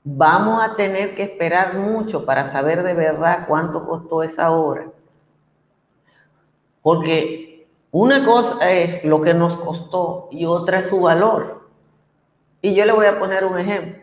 Vamos 0.01 0.63
a 0.63 0.75
tener 0.75 1.13
que 1.13 1.23
esperar 1.23 1.77
mucho 1.77 2.25
para 2.25 2.47
saber 2.47 2.83
de 2.83 2.93
verdad 2.93 3.45
cuánto 3.47 3.85
costó 3.85 4.23
esa 4.23 4.51
obra. 4.51 4.87
Porque 6.81 7.67
una 7.91 8.23
cosa 8.23 8.71
es 8.71 9.03
lo 9.03 9.19
que 9.19 9.33
nos 9.33 9.57
costó 9.57 10.29
y 10.31 10.45
otra 10.45 10.79
es 10.79 10.87
su 10.87 11.01
valor. 11.01 11.67
Y 12.61 12.75
yo 12.75 12.85
le 12.85 12.93
voy 12.93 13.07
a 13.07 13.19
poner 13.19 13.43
un 13.43 13.57
ejemplo. 13.57 14.01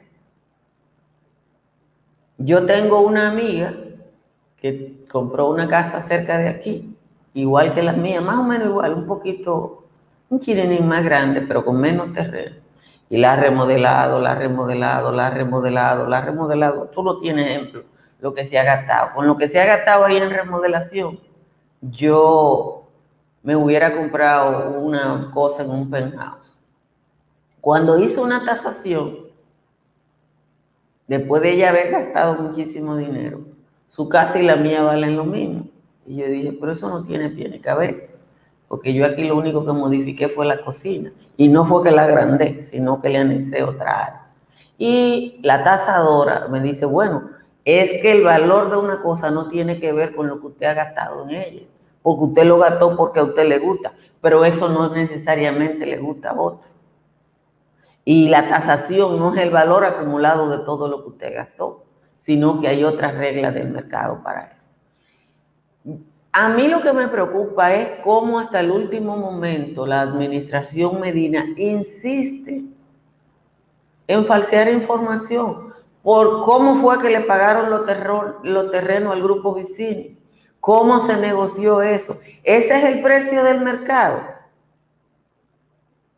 Yo 2.37 2.67
tengo 2.67 3.01
una 3.01 3.31
amiga 3.31 3.75
que 4.59 5.05
compró 5.11 5.49
una 5.49 5.69
casa 5.69 6.03
cerca 6.03 6.37
de 6.37 6.49
aquí, 6.49 6.97
igual 7.33 7.75
que 7.75 7.83
la 7.83 7.93
mía, 7.93 8.21
más 8.21 8.39
o 8.39 8.43
menos 8.43 8.69
igual, 8.69 8.95
un 8.95 9.07
poquito, 9.07 9.85
un 10.29 10.41
chilenín 10.41 10.87
más 10.87 11.05
grande, 11.05 11.43
pero 11.43 11.65
con 11.65 11.81
menos 11.81 12.13
terreno. 12.13 12.62
Y 13.13 13.19
la 13.19 13.35
ha 13.35 13.37
remodelado, 13.37 14.19
la 14.21 14.33
ha 14.33 14.35
remodelado, 14.37 15.13
la 15.13 15.27
ha 15.27 15.31
remodelado, 15.31 16.07
la 16.07 16.17
ha 16.17 16.21
remodelado. 16.23 16.87
Tú 16.87 17.03
no 17.03 17.19
tienes 17.19 17.47
ejemplo, 17.47 17.85
lo 18.21 18.33
que 18.33 18.47
se 18.47 18.59
ha 18.59 18.65
gastado. 18.65 19.11
Con 19.15 19.27
lo 19.27 19.37
que 19.37 19.49
se 19.49 19.61
ha 19.61 19.67
gastado 19.67 20.07
ahí 20.07 20.17
en 20.17 20.31
remodelación, 20.31 21.21
yo 21.83 22.89
me 23.43 23.55
hubiera 23.55 23.95
comprado 23.95 24.81
una 24.81 25.31
cosa 25.31 25.63
en 25.63 25.73
un 25.73 25.91
penthouse. 25.91 26.57
Cuando 27.61 27.99
hizo 27.99 28.23
una 28.23 28.47
tasación, 28.47 29.27
después 31.07 31.43
de 31.43 31.51
ella 31.51 31.69
haber 31.69 31.91
gastado 31.91 32.37
muchísimo 32.37 32.97
dinero, 32.97 33.41
su 33.89 34.09
casa 34.09 34.39
y 34.39 34.43
la 34.43 34.57
mía 34.57 34.85
valen 34.85 35.19
lo 35.19 35.27
mismo. 35.27 35.67
Y 36.07 36.17
yo 36.17 36.29
dije, 36.29 36.57
pero 36.59 36.73
eso 36.73 36.89
no 36.89 37.05
tiene 37.05 37.29
pie 37.29 37.51
ni 37.51 37.61
cabeza 37.61 38.12
porque 38.73 38.95
yo 38.95 39.05
aquí 39.05 39.25
lo 39.25 39.37
único 39.37 39.67
que 39.67 39.73
modifiqué 39.73 40.31
fue 40.31 40.47
la 40.47 40.65
cocina. 40.65 41.13
Y 41.37 41.49
no 41.49 41.67
fue 41.67 41.83
que 41.83 41.91
la 41.91 42.05
agrandé, 42.05 42.63
sino 42.63 43.03
que 43.03 43.11
le 43.11 43.19
anexé 43.19 43.63
otra 43.63 44.07
área. 44.07 44.27
Y 44.79 45.41
la 45.43 45.63
tasadora 45.63 46.49
me 46.49 46.59
dice, 46.63 46.87
bueno, 46.87 47.29
es 47.67 48.01
que 48.01 48.13
el 48.13 48.25
valor 48.25 48.71
de 48.71 48.79
una 48.79 49.03
cosa 49.03 49.31
no 49.31 49.51
tiene 49.51 49.79
que 49.79 49.93
ver 49.93 50.15
con 50.15 50.27
lo 50.27 50.41
que 50.41 50.47
usted 50.47 50.67
ha 50.69 50.73
gastado 50.73 51.25
en 51.25 51.35
ella, 51.35 51.67
porque 52.01 52.25
usted 52.25 52.45
lo 52.47 52.59
gastó 52.61 52.97
porque 52.97 53.21
a 53.21 53.25
usted 53.25 53.47
le 53.47 53.59
gusta, 53.59 53.93
pero 54.23 54.43
eso 54.43 54.71
no 54.71 54.89
necesariamente 54.89 55.85
le 55.85 55.99
gusta 55.99 56.31
a 56.31 56.41
otro. 56.41 56.71
Y 58.07 58.31
la 58.31 58.49
tasación 58.49 59.19
no 59.19 59.35
es 59.35 59.43
el 59.43 59.51
valor 59.51 59.85
acumulado 59.85 60.49
de 60.49 60.65
todo 60.65 60.89
lo 60.89 61.03
que 61.03 61.11
usted 61.11 61.35
gastó, 61.35 61.85
sino 62.21 62.59
que 62.59 62.69
hay 62.69 62.85
otras 62.85 63.19
reglas 63.19 63.53
del 63.53 63.69
mercado 63.69 64.23
para 64.23 64.57
eso. 64.57 64.71
A 66.35 66.49
mí 66.49 66.67
lo 66.67 66.81
que 66.81 66.95
me 66.95 67.09
preocupa 67.09 67.75
es 67.75 68.01
cómo 68.03 68.39
hasta 68.39 68.61
el 68.61 68.71
último 68.71 69.19
momento 69.19 69.87
la 69.87 70.01
administración 70.01 70.99
Medina 70.99 71.45
insiste 71.59 72.65
en 74.07 74.25
falsear 74.25 74.69
información 74.69 75.75
por 76.03 76.41
cómo 76.41 76.77
fue 76.77 76.99
que 76.99 77.11
le 77.11 77.21
pagaron 77.21 77.71
los, 77.71 77.85
terrenos 78.71 79.13
al 79.13 79.23
grupo 79.23 79.53
Vicini, 79.55 80.19
cómo 80.59 81.01
se 81.01 81.19
negoció 81.19 81.83
eso. 81.83 82.19
Ese 82.43 82.79
es 82.79 82.85
el 82.85 83.03
precio 83.03 83.45
del 83.45 83.61
mercado. 83.61 84.23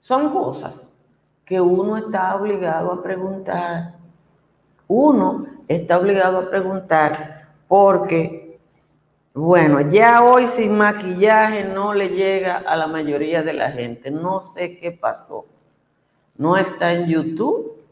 Son 0.01 0.33
cosas 0.33 0.93
que 1.45 1.61
uno 1.61 1.97
está 1.97 2.37
obligado 2.37 2.93
a 2.93 3.03
preguntar. 3.03 3.95
Uno 4.87 5.47
está 5.67 5.99
obligado 5.99 6.39
a 6.39 6.51
preguntar 6.51 7.49
porque 7.67 8.44
bueno, 9.35 9.81
ya 9.91 10.23
hoy 10.23 10.47
sin 10.47 10.77
maquillaje 10.77 11.65
no 11.65 11.93
le 11.93 12.11
llega 12.11 12.59
a 12.59 12.77
la 12.77 12.87
mayoría 12.87 13.43
de 13.43 13.53
la 13.53 13.73
gente. 13.73 14.13
No 14.13 14.41
sé 14.43 14.79
qué 14.79 14.93
pasó. 14.93 15.47
No 16.37 16.57
está 16.57 16.93
en 16.93 17.07
YouTube, 17.07 17.83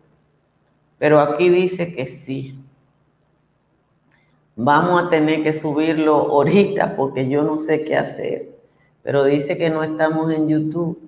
pero 0.98 1.18
aquí 1.18 1.48
dice 1.48 1.92
que 1.92 2.06
sí. 2.06 2.56
Vamos 4.54 5.02
a 5.02 5.10
tener 5.10 5.42
que 5.42 5.58
subirlo 5.58 6.14
ahorita 6.14 6.94
porque 6.94 7.28
yo 7.28 7.42
no 7.42 7.58
sé 7.58 7.82
qué 7.82 7.96
hacer. 7.96 8.48
Pero 9.02 9.24
dice 9.24 9.58
que 9.58 9.68
no 9.68 9.82
estamos 9.82 10.32
en 10.32 10.48
YouTube. 10.48 11.00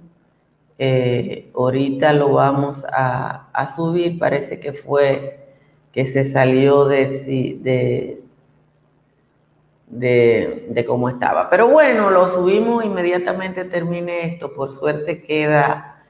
Eh, 0.79 1.53
ahorita 1.55 2.12
lo 2.12 2.33
vamos 2.33 2.85
a, 2.90 3.73
subir. 3.77 4.18
Parece 4.18 4.59
que 4.59 4.73
fue 4.73 5.47
que 5.92 6.05
se 6.07 6.25
salió 6.25 6.87
de 6.87 7.61
de, 7.62 8.24
cómo 10.87 11.09
estaba. 11.09 11.50
Pero 11.50 11.68
bueno, 11.68 12.11
lo 12.11 12.28
subimos 12.28 12.85
inmediatamente 12.85 13.64
termine 13.64 14.26
esto. 14.26 14.52
Por 14.52 14.72
suerte 14.72 15.22
queda 15.22 16.02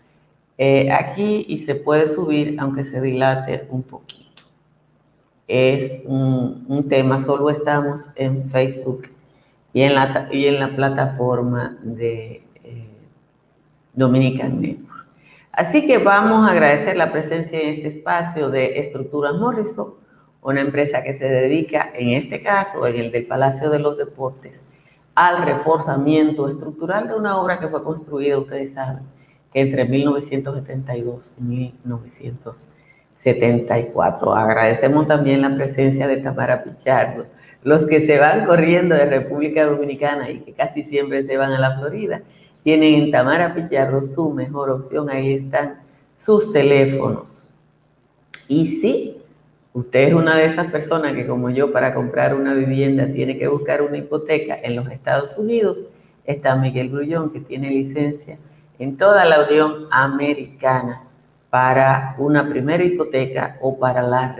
eh, 0.56 0.90
aquí 0.92 1.44
y 1.48 1.58
se 1.58 1.74
puede 1.74 2.08
subir 2.08 2.56
aunque 2.58 2.84
se 2.84 3.00
dilate 3.00 3.66
un 3.70 3.82
poquito. 3.82 4.42
Es 5.46 6.00
un, 6.06 6.86
tema, 6.88 7.20
solo 7.22 7.50
estamos 7.50 8.06
en 8.14 8.48
Facebook 8.48 9.08
y 9.74 9.82
en 9.82 9.94
la, 9.94 10.28
y 10.32 10.46
en 10.46 10.58
la 10.58 10.74
plataforma 10.74 11.76
de 11.82 12.42
eh, 12.64 12.88
Dominican 13.92 14.60
Network. 14.60 15.06
Así 15.52 15.86
que 15.86 15.98
vamos 15.98 16.48
a 16.48 16.52
agradecer 16.52 16.96
la 16.96 17.12
presencia 17.12 17.60
en 17.60 17.74
este 17.74 17.88
espacio 17.88 18.48
de 18.48 18.78
Estructuras 18.78 19.34
Morrison 19.34 19.94
una 20.44 20.60
empresa 20.60 21.02
que 21.02 21.14
se 21.14 21.24
dedica, 21.24 21.90
en 21.94 22.10
este 22.10 22.42
caso, 22.42 22.86
en 22.86 23.00
el 23.00 23.10
del 23.10 23.26
Palacio 23.26 23.70
de 23.70 23.78
los 23.78 23.96
Deportes, 23.96 24.62
al 25.14 25.42
reforzamiento 25.42 26.46
estructural 26.48 27.08
de 27.08 27.14
una 27.14 27.40
obra 27.40 27.58
que 27.58 27.68
fue 27.68 27.82
construida, 27.82 28.36
ustedes 28.38 28.74
saben, 28.74 29.04
entre 29.54 29.86
1972 29.86 31.32
y 31.38 31.42
1974. 31.42 34.34
Agradecemos 34.34 35.08
también 35.08 35.40
la 35.40 35.54
presencia 35.54 36.06
de 36.06 36.18
Tamara 36.18 36.62
Pichardo. 36.62 37.24
Los 37.62 37.86
que 37.86 38.06
se 38.06 38.18
van 38.18 38.44
corriendo 38.44 38.94
de 38.94 39.06
República 39.06 39.64
Dominicana 39.64 40.30
y 40.30 40.40
que 40.40 40.52
casi 40.52 40.82
siempre 40.82 41.24
se 41.24 41.38
van 41.38 41.52
a 41.52 41.58
la 41.58 41.78
Florida, 41.78 42.20
tienen 42.62 43.02
en 43.02 43.10
Tamara 43.10 43.54
Pichardo 43.54 44.04
su 44.04 44.28
mejor 44.30 44.68
opción. 44.68 45.08
Ahí 45.08 45.32
están 45.34 45.80
sus 46.18 46.52
teléfonos. 46.52 47.48
Y 48.46 48.66
sí, 48.66 49.23
usted 49.74 50.08
es 50.08 50.14
una 50.14 50.36
de 50.36 50.46
esas 50.46 50.70
personas 50.70 51.14
que 51.14 51.26
como 51.26 51.50
yo 51.50 51.72
para 51.72 51.92
comprar 51.92 52.34
una 52.34 52.54
vivienda 52.54 53.06
tiene 53.12 53.36
que 53.36 53.48
buscar 53.48 53.82
una 53.82 53.98
hipoteca 53.98 54.56
en 54.62 54.76
los 54.76 54.88
Estados 54.90 55.36
Unidos, 55.36 55.84
está 56.24 56.56
Miguel 56.56 56.90
Grullón 56.90 57.30
que 57.30 57.40
tiene 57.40 57.70
licencia 57.70 58.38
en 58.78 58.96
toda 58.96 59.24
la 59.24 59.44
Unión 59.44 59.88
Americana 59.90 61.02
para 61.50 62.14
una 62.18 62.48
primera 62.48 62.84
hipoteca 62.84 63.58
o 63.60 63.78
para 63.78 64.02
la 64.02 64.36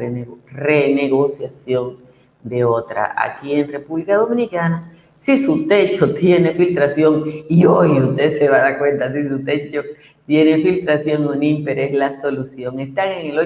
renegociación 0.47 1.99
de 2.43 2.65
otra. 2.65 3.15
Aquí 3.17 3.55
en 3.55 3.71
República 3.71 4.17
Dominicana, 4.17 4.93
si 5.19 5.39
su 5.43 5.67
techo 5.67 6.15
tiene 6.15 6.53
filtración, 6.55 7.25
y 7.49 7.65
hoy 7.67 8.01
usted 8.01 8.39
se 8.39 8.49
va 8.49 8.59
a 8.59 8.63
dar 8.63 8.79
cuenta 8.79 9.13
si 9.13 9.29
su 9.29 9.45
techo 9.45 9.83
tiene 10.27 10.63
filtración, 10.63 11.27
un 11.27 11.43
IMPER 11.43 11.79
es 11.79 11.95
la 11.95 12.21
solución. 12.21 12.81
Están 12.81 13.09
en 13.09 13.31
el 13.33 13.39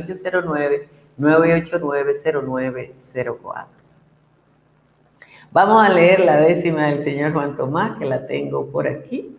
809-989-0904. 1.18 3.66
Vamos 5.50 5.83
a 5.83 5.88
leer 5.88 6.20
la 6.20 6.37
décima 6.37 6.88
del 6.88 7.02
señor 7.02 7.33
Juan 7.33 7.57
Tomás, 7.57 7.98
que 7.98 8.04
la 8.04 8.26
tengo 8.26 8.70
por 8.70 8.87
aquí. 8.87 9.35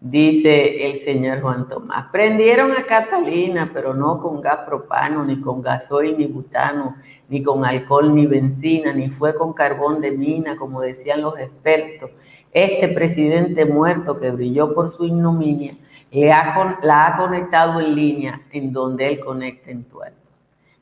Dice 0.00 0.90
el 0.90 0.98
señor 0.98 1.40
Juan 1.40 1.68
Tomás, 1.68 2.08
prendieron 2.10 2.72
a 2.72 2.84
Catalina, 2.84 3.70
pero 3.72 3.94
no 3.94 4.20
con 4.20 4.42
gas 4.42 4.58
propano, 4.66 5.24
ni 5.24 5.40
con 5.40 5.62
gasoil, 5.62 6.18
ni 6.18 6.26
butano, 6.26 6.96
ni 7.28 7.42
con 7.42 7.64
alcohol, 7.64 8.14
ni 8.14 8.26
benzina, 8.26 8.92
ni 8.92 9.08
fue 9.08 9.34
con 9.34 9.54
carbón 9.54 10.00
de 10.00 10.10
mina, 10.10 10.56
como 10.56 10.82
decían 10.82 11.22
los 11.22 11.38
expertos. 11.38 12.10
Este 12.52 12.88
presidente 12.88 13.64
muerto 13.64 14.20
que 14.20 14.30
brilló 14.30 14.74
por 14.74 14.90
su 14.90 15.04
ignominia, 15.04 15.76
le 16.10 16.32
ha, 16.32 16.78
la 16.82 17.06
ha 17.06 17.16
conectado 17.16 17.80
en 17.80 17.94
línea 17.94 18.42
en 18.50 18.72
donde 18.72 19.08
él 19.08 19.20
conecta 19.20 19.70
en 19.70 19.84
tuertos. 19.84 20.23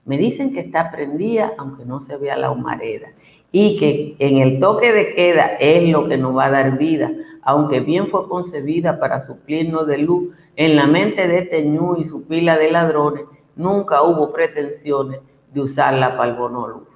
Me 0.04 0.18
dicen 0.18 0.52
que 0.52 0.60
está 0.60 0.90
prendida, 0.90 1.52
aunque 1.58 1.84
no 1.84 2.00
se 2.00 2.16
vea 2.16 2.36
la 2.36 2.50
humareda 2.50 3.08
y 3.52 3.78
que 3.78 4.16
en 4.18 4.38
el 4.38 4.58
toque 4.58 4.92
de 4.92 5.14
queda 5.14 5.44
es 5.60 5.88
lo 5.90 6.08
que 6.08 6.16
nos 6.16 6.36
va 6.36 6.46
a 6.46 6.50
dar 6.50 6.78
vida, 6.78 7.12
aunque 7.42 7.80
bien 7.80 8.08
fue 8.08 8.26
concebida 8.26 8.98
para 8.98 9.20
suplirnos 9.20 9.86
de 9.86 9.98
luz, 9.98 10.34
en 10.56 10.74
la 10.74 10.86
mente 10.86 11.28
de 11.28 11.42
Teñú 11.42 11.96
y 11.98 12.06
su 12.06 12.26
pila 12.26 12.56
de 12.56 12.70
ladrones 12.70 13.24
nunca 13.54 14.02
hubo 14.02 14.32
pretensiones 14.32 15.20
de 15.52 15.60
usarla 15.60 16.16
para 16.16 16.30
el 16.30 16.36
bono 16.38 16.66
luz. 16.66 16.88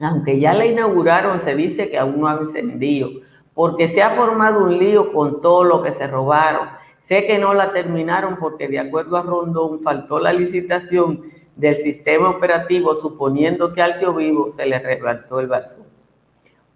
Aunque 0.00 0.40
ya 0.40 0.54
la 0.54 0.64
inauguraron, 0.64 1.38
se 1.38 1.54
dice 1.54 1.90
que 1.90 1.98
aún 1.98 2.20
no 2.20 2.26
ha 2.26 2.40
encendido, 2.40 3.10
porque 3.54 3.88
se 3.88 4.02
ha 4.02 4.10
formado 4.10 4.64
un 4.64 4.78
lío 4.78 5.12
con 5.12 5.42
todo 5.42 5.64
lo 5.64 5.82
que 5.82 5.92
se 5.92 6.06
robaron. 6.06 6.68
Sé 7.00 7.26
que 7.26 7.38
no 7.38 7.52
la 7.52 7.72
terminaron 7.72 8.36
porque 8.36 8.68
de 8.68 8.78
acuerdo 8.78 9.16
a 9.16 9.22
Rondón 9.22 9.80
faltó 9.80 10.18
la 10.18 10.32
licitación 10.32 11.24
del 11.56 11.76
sistema 11.76 12.30
operativo, 12.30 12.94
suponiendo 12.96 13.72
que 13.72 13.82
al 13.82 13.98
tío 13.98 14.14
vivo 14.14 14.50
se 14.50 14.66
le 14.66 14.78
levantó 14.78 15.40
el 15.40 15.46
vaso. 15.46 15.86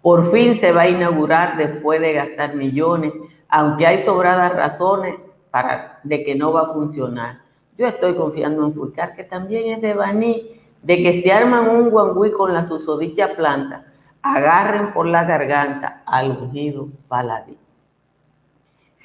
Por 0.01 0.31
fin 0.31 0.55
se 0.55 0.71
va 0.71 0.83
a 0.83 0.89
inaugurar 0.89 1.57
después 1.57 1.99
de 1.99 2.13
gastar 2.13 2.55
millones, 2.55 3.13
aunque 3.49 3.87
hay 3.87 3.99
sobradas 3.99 4.53
razones 4.53 5.15
para, 5.51 5.99
de 6.03 6.23
que 6.23 6.35
no 6.35 6.53
va 6.53 6.61
a 6.61 6.73
funcionar. 6.73 7.41
Yo 7.77 7.87
estoy 7.87 8.15
confiando 8.15 8.65
en 8.65 8.73
Fulcar, 8.73 9.15
que 9.15 9.23
también 9.23 9.73
es 9.73 9.81
de 9.81 9.93
Baní, 9.93 10.61
de 10.81 11.03
que 11.03 11.21
se 11.21 11.31
arman 11.31 11.69
un 11.69 11.89
guangüí 11.89 12.31
con 12.31 12.53
la 12.53 12.63
susodicha 12.63 13.35
planta, 13.35 13.85
agarren 14.21 14.93
por 14.93 15.05
la 15.07 15.23
garganta 15.25 16.03
al 16.05 16.31
ungido 16.31 16.87
paladín. 17.07 17.57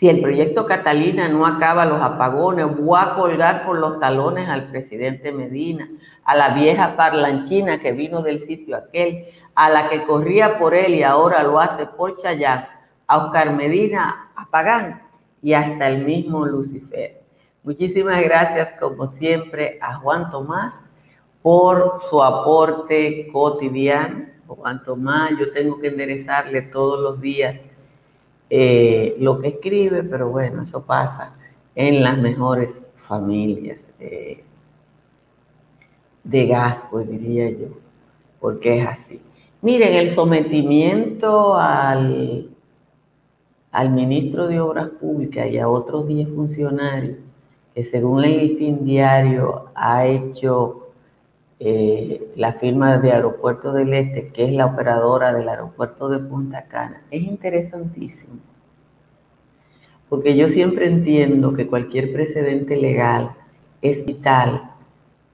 Si 0.03 0.09
el 0.09 0.21
proyecto 0.21 0.67
Catalina 0.67 1.29
no 1.29 1.47
acaba 1.47 1.85
los 1.85 2.03
apagones, 2.03 2.67
voy 2.77 2.99
a 3.01 3.15
colgar 3.15 3.65
por 3.65 3.79
los 3.79 4.01
talones 4.01 4.49
al 4.49 4.65
presidente 4.65 5.31
Medina, 5.31 5.89
a 6.25 6.35
la 6.35 6.49
vieja 6.49 6.97
parlanchina 6.97 7.79
que 7.79 7.93
vino 7.93 8.21
del 8.21 8.41
sitio 8.41 8.75
aquel, 8.77 9.27
a 9.55 9.71
la 9.71 9.89
que 9.89 10.03
corría 10.03 10.59
por 10.59 10.75
él 10.75 10.97
y 10.97 11.05
ahora 11.05 11.45
lo 11.45 11.61
hace 11.61 11.87
por 11.87 12.17
Chayán, 12.17 12.67
a 13.07 13.19
Oscar 13.19 13.55
Medina, 13.55 14.33
a 14.35 14.51
Pagán 14.51 15.03
y 15.41 15.53
hasta 15.53 15.87
el 15.87 16.05
mismo 16.05 16.47
Lucifer. 16.47 17.23
Muchísimas 17.63 18.21
gracias, 18.25 18.71
como 18.81 19.07
siempre, 19.07 19.79
a 19.81 19.95
Juan 20.01 20.33
Tomás 20.33 20.75
por 21.43 22.01
su 22.11 22.21
aporte 22.21 23.29
cotidiano. 23.33 24.27
Juan 24.49 24.83
Tomás, 24.83 25.31
yo 25.39 25.53
tengo 25.53 25.79
que 25.79 25.87
enderezarle 25.87 26.63
todos 26.63 27.01
los 27.01 27.21
días 27.21 27.61
eh, 28.55 29.17
lo 29.19 29.39
que 29.39 29.49
escribe, 29.49 30.03
pero 30.03 30.29
bueno, 30.29 30.61
eso 30.61 30.85
pasa 30.85 31.35
en 31.75 32.03
las 32.03 32.19
mejores 32.19 32.71
familias 32.97 33.81
eh, 33.99 34.45
de 36.23 36.47
gas, 36.47 36.87
pues 36.91 37.09
diría 37.09 37.49
yo, 37.49 37.69
porque 38.39 38.79
es 38.79 38.87
así. 38.87 39.23
Miren, 39.63 39.95
el 39.95 40.11
sometimiento 40.11 41.57
al, 41.57 42.51
al 43.71 43.91
ministro 43.91 44.49
de 44.49 44.61
Obras 44.61 44.89
Públicas 45.01 45.51
y 45.51 45.57
a 45.57 45.67
otros 45.67 46.07
10 46.07 46.29
funcionarios 46.35 47.17
que 47.75 47.83
según 47.83 48.23
el 48.23 48.37
listín 48.37 48.85
diario 48.85 49.71
ha 49.75 50.05
hecho 50.05 50.82
eh, 51.65 52.33
la 52.35 52.55
firma 52.55 52.99
de 52.99 53.13
Aeropuerto 53.13 53.73
del 53.73 53.95
Este, 53.95 54.31
que 54.31 54.47
es 54.47 54.53
la 54.53 54.67
operadora 54.67 55.33
del 55.33 55.49
aeropuerto 55.49 56.09
de 56.09 56.19
Punta 56.19 56.65
Cana, 56.67 57.05
es 57.09 57.23
interesantísimo. 57.23 58.41
Porque 60.09 60.37
yo 60.37 60.49
siempre 60.49 60.89
entiendo 60.89 61.53
que 61.53 61.69
cualquier 61.69 62.13
precedente 62.13 62.75
legal 62.77 63.37
es 63.81 64.05
vital 64.05 64.73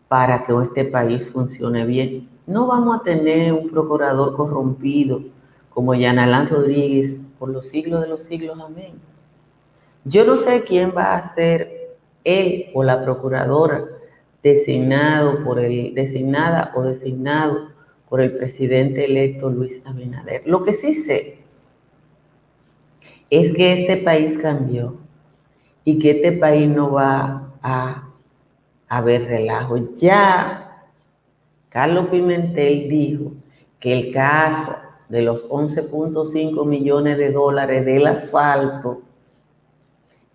para 0.08 0.44
que 0.44 0.52
este 0.62 0.84
país 0.84 1.26
funcione 1.30 1.86
bien. 1.86 2.28
No 2.46 2.66
vamos 2.66 3.00
a 3.00 3.02
tener 3.02 3.54
un 3.54 3.70
procurador 3.70 4.36
corrompido 4.36 5.22
como 5.70 5.94
Yanalán 5.94 6.50
Rodríguez 6.50 7.16
por 7.38 7.48
los 7.48 7.68
siglos 7.68 8.02
de 8.02 8.08
los 8.08 8.24
siglos. 8.24 8.58
Amén. 8.60 9.00
Yo 10.04 10.26
no 10.26 10.36
sé 10.36 10.62
quién 10.62 10.92
va 10.94 11.14
a 11.14 11.34
ser 11.34 11.96
él 12.22 12.66
o 12.74 12.82
la 12.82 13.02
procuradora 13.02 13.86
designado 14.42 15.44
por 15.44 15.58
el, 15.58 15.94
designada 15.94 16.72
o 16.74 16.82
designado 16.82 17.70
por 18.08 18.20
el 18.20 18.32
presidente 18.32 19.04
electo 19.04 19.50
Luis 19.50 19.80
Abinader. 19.84 20.42
Lo 20.46 20.64
que 20.64 20.72
sí 20.72 20.94
sé 20.94 21.38
es 23.30 23.52
que 23.54 23.82
este 23.82 23.98
país 23.98 24.38
cambió 24.38 24.96
y 25.84 25.98
que 25.98 26.12
este 26.12 26.32
país 26.32 26.68
no 26.68 26.92
va 26.92 27.52
a 27.62 28.08
haber 28.88 29.24
relajo. 29.24 29.94
Ya 29.96 30.86
Carlos 31.68 32.08
Pimentel 32.08 32.88
dijo 32.88 33.32
que 33.78 33.92
el 33.92 34.12
caso 34.12 34.76
de 35.08 35.22
los 35.22 35.48
11.5 35.48 36.64
millones 36.64 37.18
de 37.18 37.30
dólares 37.30 37.84
del 37.84 38.06
asfalto 38.06 39.02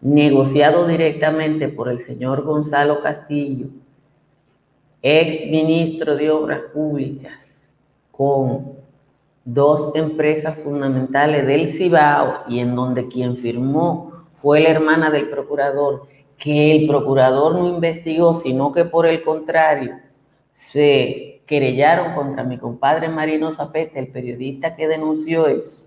negociado 0.01 0.85
directamente 0.85 1.69
por 1.69 1.89
el 1.89 1.99
señor 1.99 2.43
Gonzalo 2.43 3.01
Castillo 3.01 3.67
ex 5.05 5.51
ministro 5.51 6.15
de 6.15 6.31
Obras 6.31 6.61
Públicas, 6.73 7.57
con 8.09 8.77
dos 9.43 9.91
empresas 9.95 10.63
fundamentales 10.63 11.45
del 11.45 11.73
Cibao 11.73 12.43
y 12.47 12.59
en 12.59 12.73
donde 12.73 13.09
quien 13.09 13.35
firmó 13.35 14.13
fue 14.41 14.61
la 14.61 14.69
hermana 14.69 15.11
del 15.11 15.29
procurador, 15.29 16.07
que 16.37 16.75
el 16.75 16.87
procurador 16.87 17.53
no 17.55 17.67
investigó, 17.67 18.33
sino 18.33 18.71
que 18.71 18.85
por 18.85 19.05
el 19.05 19.21
contrario 19.21 19.99
se 20.51 21.41
querellaron 21.45 22.15
contra 22.15 22.45
mi 22.45 22.57
compadre 22.57 23.09
Marino 23.09 23.51
Zapete, 23.51 23.99
el 23.99 24.07
periodista 24.07 24.75
que 24.77 24.87
denunció 24.87 25.47
eso, 25.47 25.83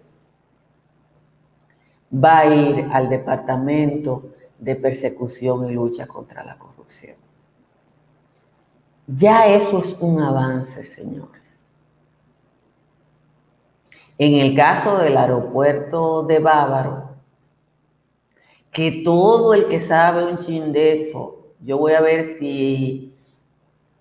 va 2.12 2.40
a 2.40 2.54
ir 2.54 2.86
al 2.92 3.08
Departamento 3.08 4.34
de 4.58 4.76
Persecución 4.76 5.70
y 5.70 5.72
Lucha 5.72 6.06
contra 6.06 6.44
la 6.44 6.58
Corrupción. 6.58 7.25
Ya 9.06 9.46
eso 9.46 9.82
es 9.84 9.96
un 10.00 10.20
avance, 10.20 10.84
señores. 10.84 11.42
En 14.18 14.34
el 14.34 14.56
caso 14.56 14.98
del 14.98 15.16
aeropuerto 15.16 16.22
de 16.22 16.38
Bávaro, 16.38 17.10
que 18.72 19.02
todo 19.04 19.54
el 19.54 19.68
que 19.68 19.80
sabe 19.80 20.24
un 20.24 20.38
chin 20.38 20.72
de 20.72 21.08
eso, 21.08 21.46
yo 21.60 21.78
voy 21.78 21.92
a 21.92 22.00
ver 22.00 22.24
si 22.38 23.14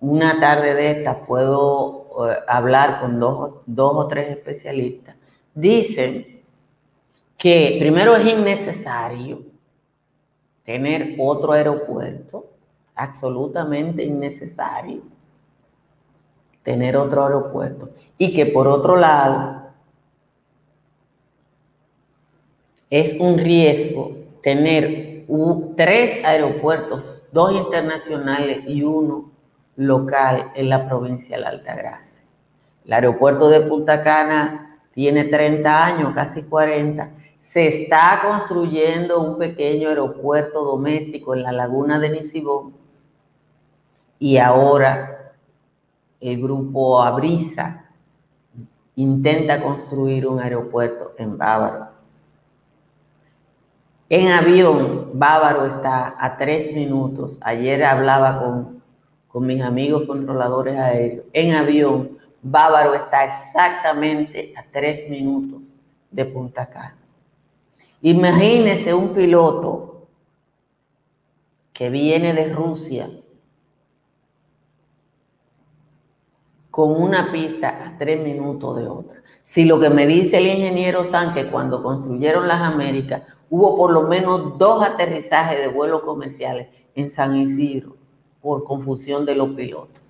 una 0.00 0.40
tarde 0.40 0.74
de 0.74 0.90
esta 0.90 1.24
puedo 1.26 2.28
eh, 2.28 2.38
hablar 2.48 3.00
con 3.00 3.20
dos, 3.20 3.56
dos 3.66 3.92
o 3.94 4.08
tres 4.08 4.30
especialistas, 4.30 5.16
dicen 5.54 6.42
que 7.36 7.76
primero 7.78 8.16
es 8.16 8.26
innecesario 8.26 9.42
tener 10.64 11.16
otro 11.18 11.52
aeropuerto, 11.52 12.46
absolutamente 12.96 14.02
innecesario 14.02 15.02
tener 16.66 16.96
otro 16.96 17.24
aeropuerto. 17.24 17.90
Y 18.18 18.34
que 18.34 18.46
por 18.46 18.66
otro 18.66 18.96
lado, 18.96 19.62
es 22.90 23.18
un 23.20 23.38
riesgo 23.38 24.16
tener 24.42 25.26
tres 25.76 26.24
aeropuertos, 26.24 27.04
dos 27.30 27.52
internacionales 27.52 28.64
y 28.66 28.82
uno 28.82 29.30
local 29.76 30.50
en 30.54 30.68
la 30.68 30.88
provincia 30.88 31.36
de 31.36 31.42
la 31.42 31.50
Altagracia. 31.50 32.24
El 32.84 32.92
aeropuerto 32.92 33.48
de 33.48 33.60
Punta 33.60 34.02
Cana 34.02 34.80
tiene 34.92 35.24
30 35.24 35.84
años, 35.84 36.14
casi 36.14 36.42
40. 36.42 37.10
Se 37.38 37.82
está 37.82 38.22
construyendo 38.24 39.20
un 39.20 39.38
pequeño 39.38 39.88
aeropuerto 39.88 40.64
doméstico 40.64 41.34
en 41.34 41.42
la 41.42 41.52
laguna 41.52 41.98
de 41.98 42.10
Nisibón 42.10 42.85
y 44.18 44.38
ahora 44.38 45.34
el 46.20 46.40
grupo 46.40 47.02
Abrisa 47.02 47.84
intenta 48.94 49.62
construir 49.62 50.26
un 50.26 50.40
aeropuerto 50.40 51.12
en 51.18 51.36
Bávaro. 51.36 51.88
En 54.08 54.28
avión, 54.28 55.10
Bávaro 55.14 55.66
está 55.66 56.14
a 56.18 56.36
tres 56.36 56.72
minutos. 56.72 57.36
Ayer 57.40 57.84
hablaba 57.84 58.38
con, 58.38 58.82
con 59.28 59.46
mis 59.46 59.60
amigos 59.62 60.04
controladores 60.06 60.76
aéreos. 60.78 61.26
En 61.32 61.54
avión, 61.54 62.16
Bávaro 62.40 62.94
está 62.94 63.24
exactamente 63.24 64.54
a 64.56 64.64
tres 64.70 65.10
minutos 65.10 65.62
de 66.10 66.24
Punta 66.24 66.68
Cana. 66.70 66.96
Imagínese 68.00 68.94
un 68.94 69.12
piloto 69.12 70.06
que 71.72 71.90
viene 71.90 72.32
de 72.32 72.52
Rusia 72.54 73.10
con 76.76 76.92
una 77.00 77.32
pista 77.32 77.68
a 77.68 77.96
tres 77.96 78.22
minutos 78.22 78.76
de 78.76 78.86
otra. 78.86 79.22
Si 79.42 79.64
lo 79.64 79.80
que 79.80 79.88
me 79.88 80.06
dice 80.06 80.36
el 80.36 80.46
ingeniero 80.46 81.06
Sánchez 81.06 81.46
cuando 81.50 81.82
construyeron 81.82 82.46
las 82.46 82.60
Américas, 82.60 83.22
hubo 83.48 83.78
por 83.78 83.92
lo 83.92 84.02
menos 84.02 84.58
dos 84.58 84.84
aterrizajes 84.84 85.58
de 85.58 85.68
vuelos 85.68 86.02
comerciales 86.02 86.68
en 86.94 87.08
San 87.08 87.34
Isidro 87.34 87.96
por 88.42 88.64
confusión 88.64 89.24
de 89.24 89.36
los 89.36 89.52
pilotos. 89.52 90.02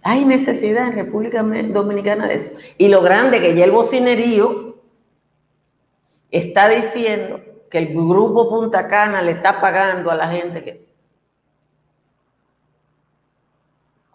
Hay 0.00 0.24
necesidad 0.24 0.88
en 0.88 0.94
República 0.94 1.42
Dominicana 1.42 2.26
de 2.26 2.36
eso. 2.36 2.52
Y 2.78 2.88
lo 2.88 3.02
grande 3.02 3.42
que 3.42 3.54
ya 3.54 3.64
el 3.64 3.70
bocinerío 3.70 4.76
está 6.30 6.70
diciendo 6.70 7.38
que 7.70 7.76
el 7.76 7.88
grupo 7.88 8.48
Punta 8.48 8.88
Cana 8.88 9.20
le 9.20 9.32
está 9.32 9.60
pagando 9.60 10.10
a 10.10 10.14
la 10.14 10.28
gente 10.28 10.64
que 10.64 10.86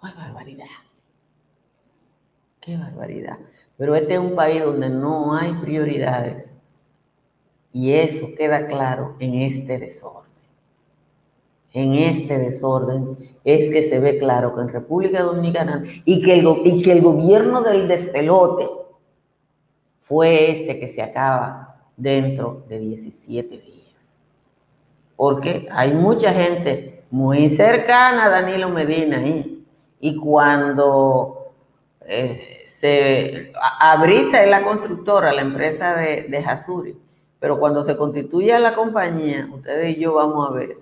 ¡Qué 0.01 0.07
barbaridad! 0.17 0.65
¡Qué 2.59 2.77
barbaridad! 2.77 3.37
Pero 3.77 3.95
este 3.95 4.13
es 4.13 4.19
un 4.19 4.35
país 4.35 4.63
donde 4.63 4.89
no 4.89 5.35
hay 5.35 5.53
prioridades. 5.53 6.47
Y 7.71 7.93
eso 7.93 8.29
queda 8.37 8.67
claro 8.67 9.15
en 9.19 9.35
este 9.35 9.77
desorden. 9.77 10.31
En 11.73 11.93
este 11.93 12.37
desorden 12.37 13.17
es 13.43 13.69
que 13.71 13.83
se 13.83 13.99
ve 13.99 14.17
claro 14.17 14.53
que 14.55 14.61
en 14.61 14.69
República 14.69 15.23
Dominicana 15.23 15.83
y 16.03 16.21
que 16.21 16.33
el, 16.33 16.47
y 16.65 16.81
que 16.81 16.91
el 16.91 17.01
gobierno 17.01 17.61
del 17.61 17.87
despelote 17.87 18.67
fue 20.01 20.51
este 20.51 20.79
que 20.79 20.89
se 20.89 21.01
acaba 21.01 21.77
dentro 21.95 22.65
de 22.67 22.79
17 22.79 23.49
días. 23.49 23.71
Porque 25.15 25.67
hay 25.71 25.93
mucha 25.93 26.33
gente 26.33 27.03
muy 27.09 27.49
cercana 27.49 28.25
a 28.25 28.29
Danilo 28.29 28.67
Medina 28.69 29.19
ahí 29.19 29.60
y 30.01 30.17
cuando 30.17 31.53
eh, 32.05 32.65
se 32.67 33.53
Abrisa 33.79 34.43
es 34.43 34.49
la 34.49 34.63
constructora, 34.63 35.31
la 35.31 35.41
empresa 35.41 35.95
de, 35.95 36.23
de 36.23 36.45
pero 37.39 37.59
cuando 37.59 37.83
se 37.83 37.95
constituye 37.95 38.57
la 38.59 38.75
compañía, 38.75 39.47
ustedes 39.53 39.97
y 39.97 40.01
yo 40.01 40.15
vamos 40.15 40.49
a 40.49 40.53
ver 40.53 40.77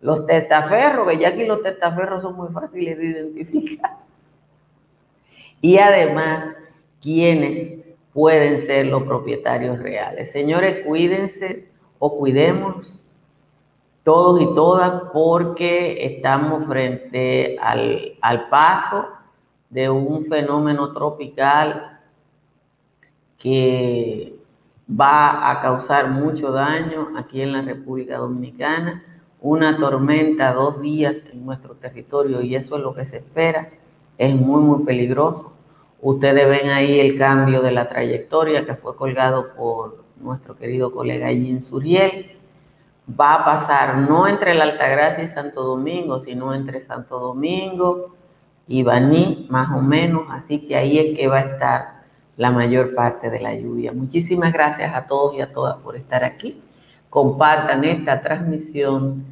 los 0.00 0.26
testaferros, 0.26 1.08
que 1.08 1.18
ya 1.18 1.28
aquí 1.28 1.46
los 1.46 1.62
testaferros 1.62 2.22
son 2.22 2.36
muy 2.36 2.48
fáciles 2.48 2.98
de 2.98 3.06
identificar. 3.06 3.96
Y 5.62 5.78
además, 5.78 6.44
quiénes 7.00 7.78
pueden 8.12 8.60
ser 8.66 8.86
los 8.86 9.04
propietarios 9.04 9.78
reales. 9.78 10.30
Señores, 10.30 10.84
cuídense 10.84 11.68
o 11.98 12.18
cuidemos 12.18 13.02
todos 14.04 14.40
y 14.40 14.54
todas 14.54 15.10
porque 15.12 16.04
estamos 16.04 16.66
frente 16.66 17.56
al, 17.58 18.48
paso 18.50 19.06
de 19.70 19.88
un 19.88 20.26
fenómeno 20.26 20.92
tropical 20.92 22.00
que 23.38 24.36
va 24.88 25.50
a 25.50 25.60
causar 25.62 26.10
mucho 26.10 26.52
daño 26.52 27.12
aquí 27.16 27.40
en 27.40 27.52
la 27.52 27.62
República 27.62 28.18
Dominicana, 28.18 29.02
una 29.40 29.76
tormenta 29.78 30.52
dos 30.52 30.80
días 30.80 31.16
en 31.32 31.44
nuestro 31.44 31.74
territorio 31.74 32.42
y 32.42 32.54
eso 32.54 32.76
es 32.76 32.82
lo 32.82 32.94
que 32.94 33.06
se 33.06 33.18
espera, 33.18 33.70
es 34.18 34.34
muy 34.34 34.60
muy 34.62 34.84
peligroso. 34.84 35.52
Ustedes 36.00 36.46
ven 36.46 36.70
ahí 36.70 37.00
el 37.00 37.16
cambio 37.16 37.62
de 37.62 37.72
la 37.72 37.88
trayectoria 37.88 38.66
que 38.66 38.74
fue 38.74 38.94
colgado 38.96 39.54
por 39.54 40.04
nuestro 40.20 40.56
querido 40.56 40.92
colega 40.92 41.28
Jim 41.28 41.60
Suriel 41.62 42.34
va 43.08 43.34
a 43.34 43.44
pasar 43.44 43.98
no 43.98 44.26
entre 44.26 44.54
la 44.54 44.64
Altagracia 44.64 45.24
y 45.24 45.28
Santo 45.28 45.62
Domingo, 45.62 46.20
sino 46.20 46.54
entre 46.54 46.80
Santo 46.80 47.18
Domingo 47.18 48.14
y 48.66 48.82
Baní, 48.82 49.46
más 49.50 49.70
o 49.76 49.80
menos. 49.80 50.24
Así 50.30 50.60
que 50.60 50.76
ahí 50.76 50.98
es 50.98 51.18
que 51.18 51.28
va 51.28 51.38
a 51.38 51.40
estar 51.40 51.94
la 52.36 52.50
mayor 52.50 52.94
parte 52.94 53.30
de 53.30 53.40
la 53.40 53.54
lluvia. 53.54 53.92
Muchísimas 53.92 54.52
gracias 54.52 54.94
a 54.94 55.06
todos 55.06 55.34
y 55.36 55.40
a 55.40 55.52
todas 55.52 55.76
por 55.78 55.96
estar 55.96 56.24
aquí. 56.24 56.60
Compartan 57.10 57.84
esta 57.84 58.22
transmisión. 58.22 59.24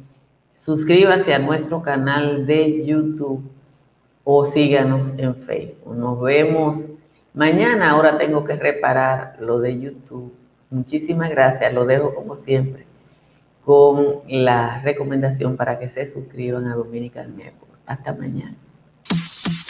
Suscríbase 0.55 1.33
a 1.33 1.39
nuestro 1.39 1.81
canal 1.81 2.45
de 2.45 2.85
YouTube 2.85 3.43
o 4.23 4.45
síganos 4.45 5.11
en 5.17 5.35
Facebook. 5.35 5.95
Nos 5.95 6.21
vemos 6.21 6.77
mañana. 7.33 7.91
Ahora 7.91 8.17
tengo 8.17 8.45
que 8.45 8.55
reparar 8.55 9.35
lo 9.39 9.59
de 9.59 9.79
YouTube. 9.79 10.33
Muchísimas 10.69 11.31
gracias. 11.31 11.73
Lo 11.73 11.85
dejo 11.85 12.15
como 12.15 12.37
siempre 12.37 12.92
con 13.65 14.21
la 14.27 14.81
recomendación 14.81 15.55
para 15.55 15.79
que 15.79 15.89
se 15.89 16.07
suscriban 16.07 16.67
a 16.67 16.75
Dominican 16.75 17.37
Network. 17.37 17.79
Hasta 17.85 18.13
mañana. 18.13 18.55